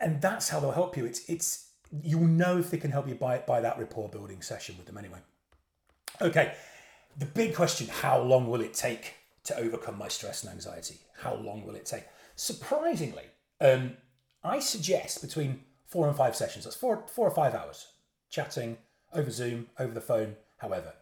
and 0.00 0.20
that's 0.20 0.48
how 0.48 0.60
they'll 0.60 0.72
help 0.72 0.96
you. 0.96 1.04
It's 1.04 1.28
it's 1.28 1.70
you'll 2.02 2.22
know 2.22 2.58
if 2.58 2.70
they 2.70 2.78
can 2.78 2.90
help 2.90 3.08
you 3.08 3.14
by 3.14 3.38
by 3.38 3.60
that 3.60 3.78
rapport 3.78 4.08
building 4.08 4.42
session 4.42 4.76
with 4.76 4.86
them 4.86 4.98
anyway. 4.98 5.18
Okay, 6.20 6.54
the 7.18 7.26
big 7.26 7.54
question: 7.54 7.88
How 7.88 8.20
long 8.20 8.48
will 8.48 8.60
it 8.60 8.74
take 8.74 9.14
to 9.44 9.56
overcome 9.56 9.98
my 9.98 10.08
stress 10.08 10.42
and 10.42 10.52
anxiety? 10.52 10.98
How 11.20 11.34
long 11.34 11.64
will 11.64 11.74
it 11.74 11.86
take? 11.86 12.04
Surprisingly, 12.36 13.24
um, 13.60 13.96
I 14.42 14.60
suggest 14.60 15.20
between 15.20 15.60
four 15.86 16.08
and 16.08 16.16
five 16.16 16.36
sessions. 16.36 16.64
That's 16.64 16.76
four, 16.76 17.04
four 17.08 17.26
or 17.26 17.34
five 17.34 17.54
hours 17.54 17.88
chatting 18.30 18.78
over 19.12 19.30
Zoom, 19.30 19.66
over 19.78 19.92
the 19.92 20.00
phone, 20.00 20.36
however. 20.58 20.94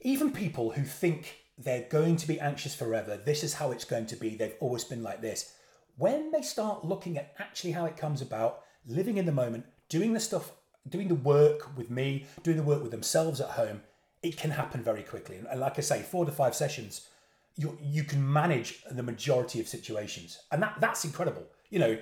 Even 0.00 0.32
people 0.32 0.72
who 0.72 0.82
think 0.82 1.45
they're 1.58 1.86
going 1.88 2.16
to 2.16 2.28
be 2.28 2.40
anxious 2.40 2.74
forever, 2.74 3.16
this 3.16 3.42
is 3.42 3.54
how 3.54 3.70
it's 3.70 3.84
going 3.84 4.06
to 4.06 4.16
be, 4.16 4.36
they've 4.36 4.56
always 4.60 4.84
been 4.84 5.02
like 5.02 5.20
this. 5.20 5.52
When 5.96 6.30
they 6.30 6.42
start 6.42 6.84
looking 6.84 7.16
at 7.16 7.34
actually 7.38 7.72
how 7.72 7.86
it 7.86 7.96
comes 7.96 8.20
about, 8.20 8.62
living 8.86 9.16
in 9.16 9.26
the 9.26 9.32
moment, 9.32 9.64
doing 9.88 10.12
the 10.12 10.20
stuff, 10.20 10.52
doing 10.88 11.08
the 11.08 11.14
work 11.14 11.76
with 11.76 11.90
me, 11.90 12.26
doing 12.42 12.58
the 12.58 12.62
work 12.62 12.82
with 12.82 12.90
themselves 12.90 13.40
at 13.40 13.50
home, 13.50 13.80
it 14.22 14.36
can 14.36 14.50
happen 14.50 14.82
very 14.82 15.02
quickly. 15.02 15.40
And 15.50 15.60
like 15.60 15.78
I 15.78 15.82
say, 15.82 16.02
four 16.02 16.26
to 16.26 16.32
five 16.32 16.54
sessions 16.54 17.08
you 17.56 17.76
you 17.82 18.04
can 18.04 18.32
manage 18.32 18.82
the 18.90 19.02
majority 19.02 19.60
of 19.60 19.68
situations, 19.68 20.38
and 20.52 20.62
that 20.62 20.76
that's 20.80 21.04
incredible. 21.04 21.46
You 21.70 21.78
know, 21.78 21.98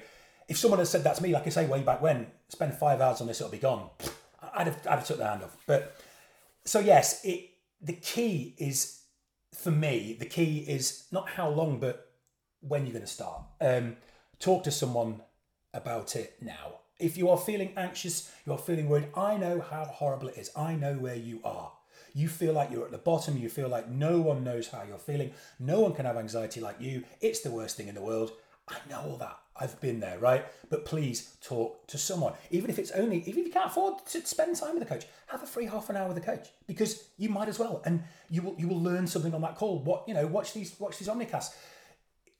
if 0.49 0.59
someone 0.59 0.79
had 0.79 0.89
said 0.89 1.05
that 1.05 1.17
to 1.17 1.23
me, 1.23 1.33
like 1.33 1.47
I 1.47 1.51
say 1.51 1.67
way 1.67 1.83
back 1.83 2.03
when, 2.03 2.27
spend 2.49 2.75
five 2.75 3.01
hours 3.01 3.21
on 3.21 3.27
this, 3.29 3.41
it'll 3.41 3.51
be 3.51 3.59
gone. 3.59 3.89
I'd 4.55 4.67
have 4.67 4.87
I'd 4.87 4.97
have 4.97 5.07
took 5.07 5.19
the 5.19 5.27
hand 5.27 5.43
off. 5.43 5.57
But 5.67 5.97
so 6.65 6.81
yes, 6.81 7.25
it 7.25 7.51
the 7.81 7.95
key 7.95 8.55
is 8.59 9.01
for 9.55 9.71
me. 9.71 10.17
The 10.19 10.27
key 10.27 10.59
is 10.59 11.05
not 11.13 11.31
how 11.31 11.49
long, 11.49 11.79
but 11.79 12.11
when 12.61 12.85
you're 12.87 12.93
going 12.93 13.05
to 13.05 13.11
start. 13.11 13.43
Um, 13.61 13.97
talk 14.39 14.65
to 14.65 14.71
someone 14.71 15.23
about 15.73 16.17
it 16.17 16.37
now. 16.41 16.81
If 16.99 17.17
you 17.17 17.29
are 17.29 17.39
feeling 17.39 17.73
anxious, 17.77 18.33
you 18.47 18.53
are 18.53 18.59
feeling 18.59 18.89
worried. 18.89 19.09
I 19.17 19.37
know 19.37 19.61
how 19.61 19.85
horrible 19.85 20.29
it 20.29 20.39
is. 20.39 20.51
I 20.57 20.75
know 20.75 20.95
where 20.95 21.17
you 21.17 21.41
are 21.45 21.73
you 22.15 22.29
feel 22.29 22.53
like 22.53 22.71
you're 22.71 22.85
at 22.85 22.93
the 22.93 22.99
bottom, 22.99 23.37
you 23.37 23.49
feel 23.49 23.69
like 23.69 23.91
no 23.91 24.21
one 24.21 24.45
knows 24.45 24.69
how 24.69 24.85
you're 24.89 24.99
feeling, 24.99 25.33
no 25.59 25.81
one 25.81 25.93
can 25.93 26.07
have 26.07 26.17
anxiety 26.17 26.61
like 26.61 26.81
you, 26.81 27.03
it's 27.21 27.41
the 27.41 27.51
worst 27.51 27.77
thing 27.77 27.89
in 27.89 27.95
the 27.95 28.01
world. 28.01 28.31
I 28.69 28.77
know 28.89 29.01
all 29.01 29.17
that. 29.19 29.39
I've 29.57 29.81
been 29.81 30.01
there, 30.01 30.19
right? 30.19 30.45
But 30.69 30.85
please 30.85 31.37
talk 31.41 31.87
to 31.89 31.99
someone. 31.99 32.35
Even 32.51 32.71
if 32.71 32.79
it's 32.79 32.91
only, 32.91 33.19
even 33.19 33.41
if 33.41 33.47
you 33.47 33.53
can't 33.53 33.71
afford 33.71 34.05
to 34.07 34.27
spend 34.27 34.57
time 34.57 34.75
with 34.75 34.83
a 34.83 34.87
coach, 34.87 35.07
have 35.29 35.43
a 35.43 35.47
free 35.47 35.67
half 35.67 35.91
an 35.91 35.97
hour 35.97 36.09
with 36.09 36.17
a 36.17 36.21
coach 36.21 36.49
because 36.67 37.05
you 37.19 37.29
might 37.29 37.49
as 37.49 37.59
well, 37.59 37.81
and 37.85 38.03
you 38.29 38.43
will 38.43 38.57
you 38.59 38.67
will 38.67 38.83
learn 38.83 39.07
something 39.07 39.35
on 39.35 39.43
that 39.43 39.57
call. 39.57 39.79
What 39.81 40.09
you 40.09 40.15
know, 40.15 40.27
watch 40.27 40.53
these 40.55 40.79
watch 40.81 40.99
these 40.99 41.09
omnicasts. 41.09 41.55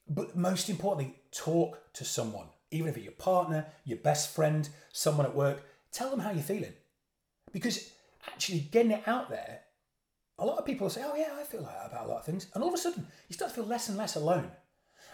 But 0.09 0.37
most 0.37 0.69
importantly, 0.69 1.15
talk 1.31 1.81
to 1.95 2.05
someone, 2.05 2.47
even 2.71 2.89
if 2.89 2.97
it's 2.97 3.05
your 3.05 3.15
partner, 3.15 3.67
your 3.85 3.99
best 3.99 4.35
friend, 4.35 4.69
someone 4.93 5.27
at 5.27 5.35
work. 5.35 5.63
Tell 5.93 6.11
them 6.11 6.21
how 6.21 6.33
you're 6.33 6.43
feeling, 6.43 6.73
because 7.53 7.91
actually 8.27 8.59
getting 8.59 8.91
it 8.91 9.07
out 9.07 9.31
there 9.31 9.61
a 10.39 10.45
lot 10.45 10.59
of 10.59 10.65
people 10.65 10.91
say, 10.91 11.03
"Oh 11.05 11.15
yeah, 11.15 11.37
I 11.39 11.45
feel 11.45 11.63
like 11.63 11.75
that 11.75 11.87
about 11.93 12.07
a 12.07 12.09
lot 12.09 12.19
of 12.19 12.25
things," 12.25 12.49
and 12.55 12.63
all 12.63 12.71
of 12.71 12.75
a 12.75 12.79
sudden 12.79 13.07
you 13.29 13.35
start 13.35 13.51
to 13.51 13.55
feel 13.55 13.67
less 13.67 13.89
and 13.89 13.97
less 13.97 14.17
alone, 14.17 14.51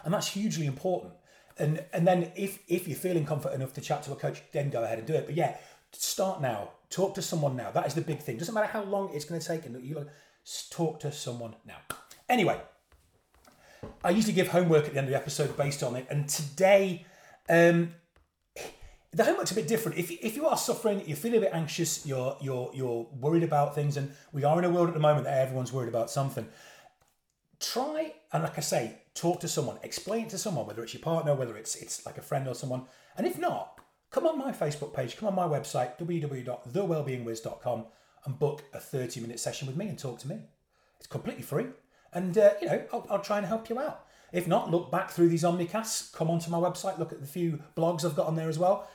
and 0.03 0.13
that's 0.13 0.29
hugely 0.29 0.65
important. 0.65 1.13
And 1.57 1.83
and 1.93 2.07
then 2.07 2.31
if 2.35 2.59
if 2.67 2.87
you're 2.87 2.97
feeling 2.97 3.25
comfort 3.25 3.53
enough 3.53 3.73
to 3.73 3.81
chat 3.81 4.03
to 4.03 4.11
a 4.11 4.15
coach, 4.15 4.41
then 4.51 4.69
go 4.69 4.83
ahead 4.83 4.97
and 4.97 5.07
do 5.07 5.13
it. 5.13 5.25
But 5.25 5.35
yeah, 5.35 5.57
start 5.91 6.41
now. 6.41 6.71
Talk 6.89 7.15
to 7.15 7.21
someone 7.21 7.55
now. 7.55 7.71
That 7.71 7.87
is 7.87 7.93
the 7.93 8.01
big 8.01 8.19
thing. 8.19 8.37
Doesn't 8.37 8.53
matter 8.53 8.67
how 8.67 8.83
long 8.83 9.11
it's 9.13 9.25
going 9.25 9.39
to 9.39 9.47
take, 9.47 9.65
and 9.65 9.81
you 9.83 10.07
talk 10.69 10.99
to 11.01 11.11
someone 11.11 11.55
now. 11.65 11.77
Anyway, 12.27 12.59
I 14.03 14.09
usually 14.09 14.33
give 14.33 14.49
homework 14.49 14.85
at 14.85 14.93
the 14.93 14.97
end 14.97 15.07
of 15.07 15.11
the 15.11 15.17
episode 15.17 15.55
based 15.57 15.83
on 15.83 15.95
it, 15.95 16.07
and 16.09 16.27
today 16.27 17.05
um, 17.49 17.93
the 19.13 19.23
homework's 19.23 19.51
a 19.51 19.55
bit 19.55 19.67
different. 19.67 19.97
If, 19.97 20.11
if 20.11 20.35
you 20.35 20.47
are 20.47 20.57
suffering, 20.57 21.03
you're 21.05 21.17
feeling 21.17 21.39
a 21.39 21.41
bit 21.41 21.53
anxious, 21.53 22.05
you're 22.05 22.37
you're 22.41 22.71
you're 22.73 23.07
worried 23.19 23.43
about 23.43 23.75
things, 23.75 23.97
and 23.97 24.11
we 24.31 24.43
are 24.43 24.57
in 24.57 24.65
a 24.65 24.69
world 24.69 24.87
at 24.87 24.93
the 24.93 24.99
moment 24.99 25.25
that 25.25 25.37
everyone's 25.37 25.73
worried 25.73 25.89
about 25.89 26.09
something. 26.09 26.47
Try 27.61 28.13
and 28.33 28.43
like 28.43 28.57
I 28.57 28.61
say, 28.61 28.97
talk 29.13 29.39
to 29.41 29.47
someone, 29.47 29.77
explain 29.83 30.25
it 30.25 30.29
to 30.31 30.37
someone, 30.37 30.65
whether 30.65 30.83
it's 30.83 30.93
your 30.93 31.01
partner, 31.01 31.35
whether 31.35 31.55
it's 31.55 31.75
it's 31.75 32.05
like 32.05 32.17
a 32.17 32.21
friend 32.21 32.47
or 32.47 32.55
someone. 32.55 32.83
And 33.17 33.27
if 33.27 33.37
not, 33.37 33.79
come 34.09 34.25
on 34.27 34.37
my 34.37 34.51
Facebook 34.51 34.93
page, 34.93 35.17
come 35.17 35.27
on 35.27 35.35
my 35.35 35.47
website, 35.47 35.97
www.thewellbeingwhizz.com 35.99 37.85
and 38.25 38.39
book 38.39 38.63
a 38.73 38.79
30 38.79 39.21
minute 39.21 39.39
session 39.39 39.67
with 39.67 39.77
me 39.77 39.87
and 39.87 39.97
talk 39.97 40.19
to 40.19 40.27
me. 40.27 40.39
It's 40.97 41.07
completely 41.07 41.43
free. 41.43 41.67
And, 42.13 42.37
uh, 42.37 42.51
you 42.61 42.67
know, 42.67 42.83
I'll, 42.91 43.07
I'll 43.09 43.21
try 43.21 43.37
and 43.37 43.45
help 43.45 43.69
you 43.69 43.79
out. 43.79 44.05
If 44.33 44.47
not, 44.47 44.69
look 44.71 44.91
back 44.91 45.11
through 45.11 45.29
these 45.29 45.43
Omnicasts, 45.43 46.11
come 46.13 46.29
onto 46.29 46.51
my 46.51 46.57
website, 46.57 46.99
look 46.99 47.11
at 47.11 47.21
the 47.21 47.27
few 47.27 47.61
blogs 47.75 48.05
I've 48.05 48.15
got 48.15 48.27
on 48.27 48.35
there 48.35 48.49
as 48.49 48.59
well 48.59 48.87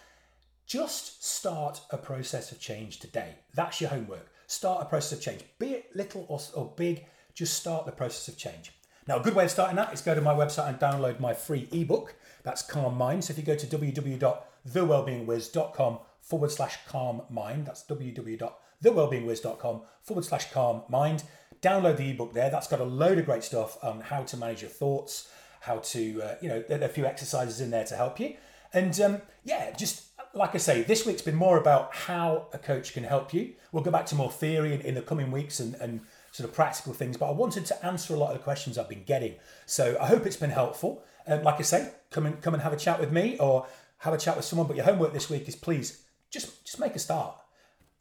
just 0.66 1.24
start 1.24 1.81
a 1.90 1.96
process 1.96 2.50
of 2.50 2.61
change 2.61 2.98
today. 2.98 3.37
That's 3.55 3.81
your 3.81 3.90
homework. 3.90 4.29
Start 4.48 4.83
a 4.83 4.87
process 4.87 5.18
of 5.18 5.24
change, 5.24 5.44
be 5.59 5.68
it 5.68 5.94
little 5.94 6.26
or, 6.29 6.40
or 6.55 6.72
big, 6.76 7.07
just 7.37 7.55
start 7.55 7.87
the 7.87 7.92
process 7.92 8.27
of 8.27 8.37
change. 8.37 8.72
Now, 9.07 9.18
a 9.18 9.22
good 9.22 9.37
way 9.37 9.44
of 9.44 9.53
starting 9.53 9.77
that 9.77 9.92
is 9.92 10.01
go 10.01 10.16
to 10.16 10.20
my 10.20 10.35
website 10.35 10.68
and 10.68 10.81
download 10.81 11.20
my 11.20 11.33
free 11.33 11.68
ebook. 11.70 12.16
That's 12.42 12.62
Calm 12.62 12.99
Mind. 12.99 13.25
So 13.25 13.31
if 13.31 13.38
you 13.38 13.44
go 13.44 13.55
to 13.55 13.66
www.thewellbeingwhizz.com 13.66 15.99
forward 16.20 16.51
slash 16.51 16.79
calm 16.88 17.22
mind, 17.31 17.66
that's 17.66 17.85
www.thewellbeingwhizz.com 17.85 19.83
forward 20.03 20.25
slash 20.25 20.51
calm 20.51 20.83
mind. 20.88 21.22
Download 21.62 21.96
the 21.96 22.11
ebook 22.11 22.33
there. 22.33 22.51
That's 22.51 22.66
got 22.66 22.81
a 22.81 22.85
load 22.85 23.18
of 23.18 23.27
great 23.27 23.44
stuff 23.44 23.79
on 23.83 24.01
how 24.01 24.25
to 24.25 24.37
manage 24.37 24.62
your 24.62 24.70
thoughts, 24.70 25.31
how 25.61 25.77
to, 25.79 26.22
uh, 26.22 26.35
you 26.42 26.49
know, 26.49 26.64
there 26.68 26.81
are 26.81 26.85
a 26.85 26.88
few 26.88 27.07
exercises 27.07 27.61
in 27.61 27.70
there 27.70 27.85
to 27.85 27.94
help 27.94 28.18
you. 28.18 28.35
And 28.72 29.01
um, 29.01 29.22
yeah, 29.44 29.70
just 29.72 30.07
like 30.35 30.53
I 30.55 30.59
say, 30.59 30.83
this 30.83 31.07
week's 31.07 31.22
been 31.22 31.37
more 31.37 31.59
about 31.59 31.94
how 31.94 32.49
a 32.53 32.59
coach 32.59 32.92
can 32.92 33.05
help 33.05 33.33
you. 33.33 33.53
We'll 33.72 33.85
go 33.85 33.92
back 33.92 34.07
to 34.07 34.14
more 34.14 34.31
theory 34.31 34.75
in, 34.75 34.81
in 34.81 34.94
the 34.94 35.03
coming 35.03 35.31
weeks 35.31 35.61
and, 35.61 35.75
and 35.77 36.01
sort 36.37 36.51
of 36.51 36.55
practical 36.55 36.92
things, 36.92 37.16
but 37.16 37.31
I 37.31 37.33
wanted 37.33 37.64
to 37.64 37.87
answer 37.87 38.14
a 38.14 38.18
lot 38.18 38.33
of 38.33 38.37
the 38.37 38.44
questions 38.44 38.77
I've 38.77 38.90
been 38.90 39.05
getting. 39.05 39.37
So 39.64 39.96
I 39.99 40.07
hope 40.07 40.27
it's 40.27 40.37
been 40.37 40.51
helpful. 40.51 41.03
Um, 41.27 41.42
like 41.42 41.59
I 41.59 41.62
say, 41.62 41.92
come 42.11 42.27
and 42.27 42.42
come 42.42 42.53
and 42.53 42.62
have 42.62 42.75
a 42.75 42.77
chat 42.77 43.01
with 43.01 43.11
me 43.11 43.38
or 43.38 43.66
have 43.99 44.12
a 44.12 44.18
chat 44.18 44.37
with 44.37 44.44
someone. 44.44 44.66
But 44.66 44.77
your 44.77 44.85
homework 44.85 45.14
this 45.14 45.31
week 45.31 45.49
is 45.49 45.57
please 45.57 46.05
just 46.31 46.62
just 46.66 46.79
make 46.79 46.94
a 46.94 46.99
start. 46.99 47.35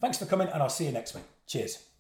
Thanks 0.02 0.17
for 0.17 0.26
coming, 0.26 0.50
and 0.50 0.62
I'll 0.62 0.69
see 0.69 0.86
you 0.86 0.91
next 0.91 1.15
week. 1.15 1.24
Cheers. 1.48 1.94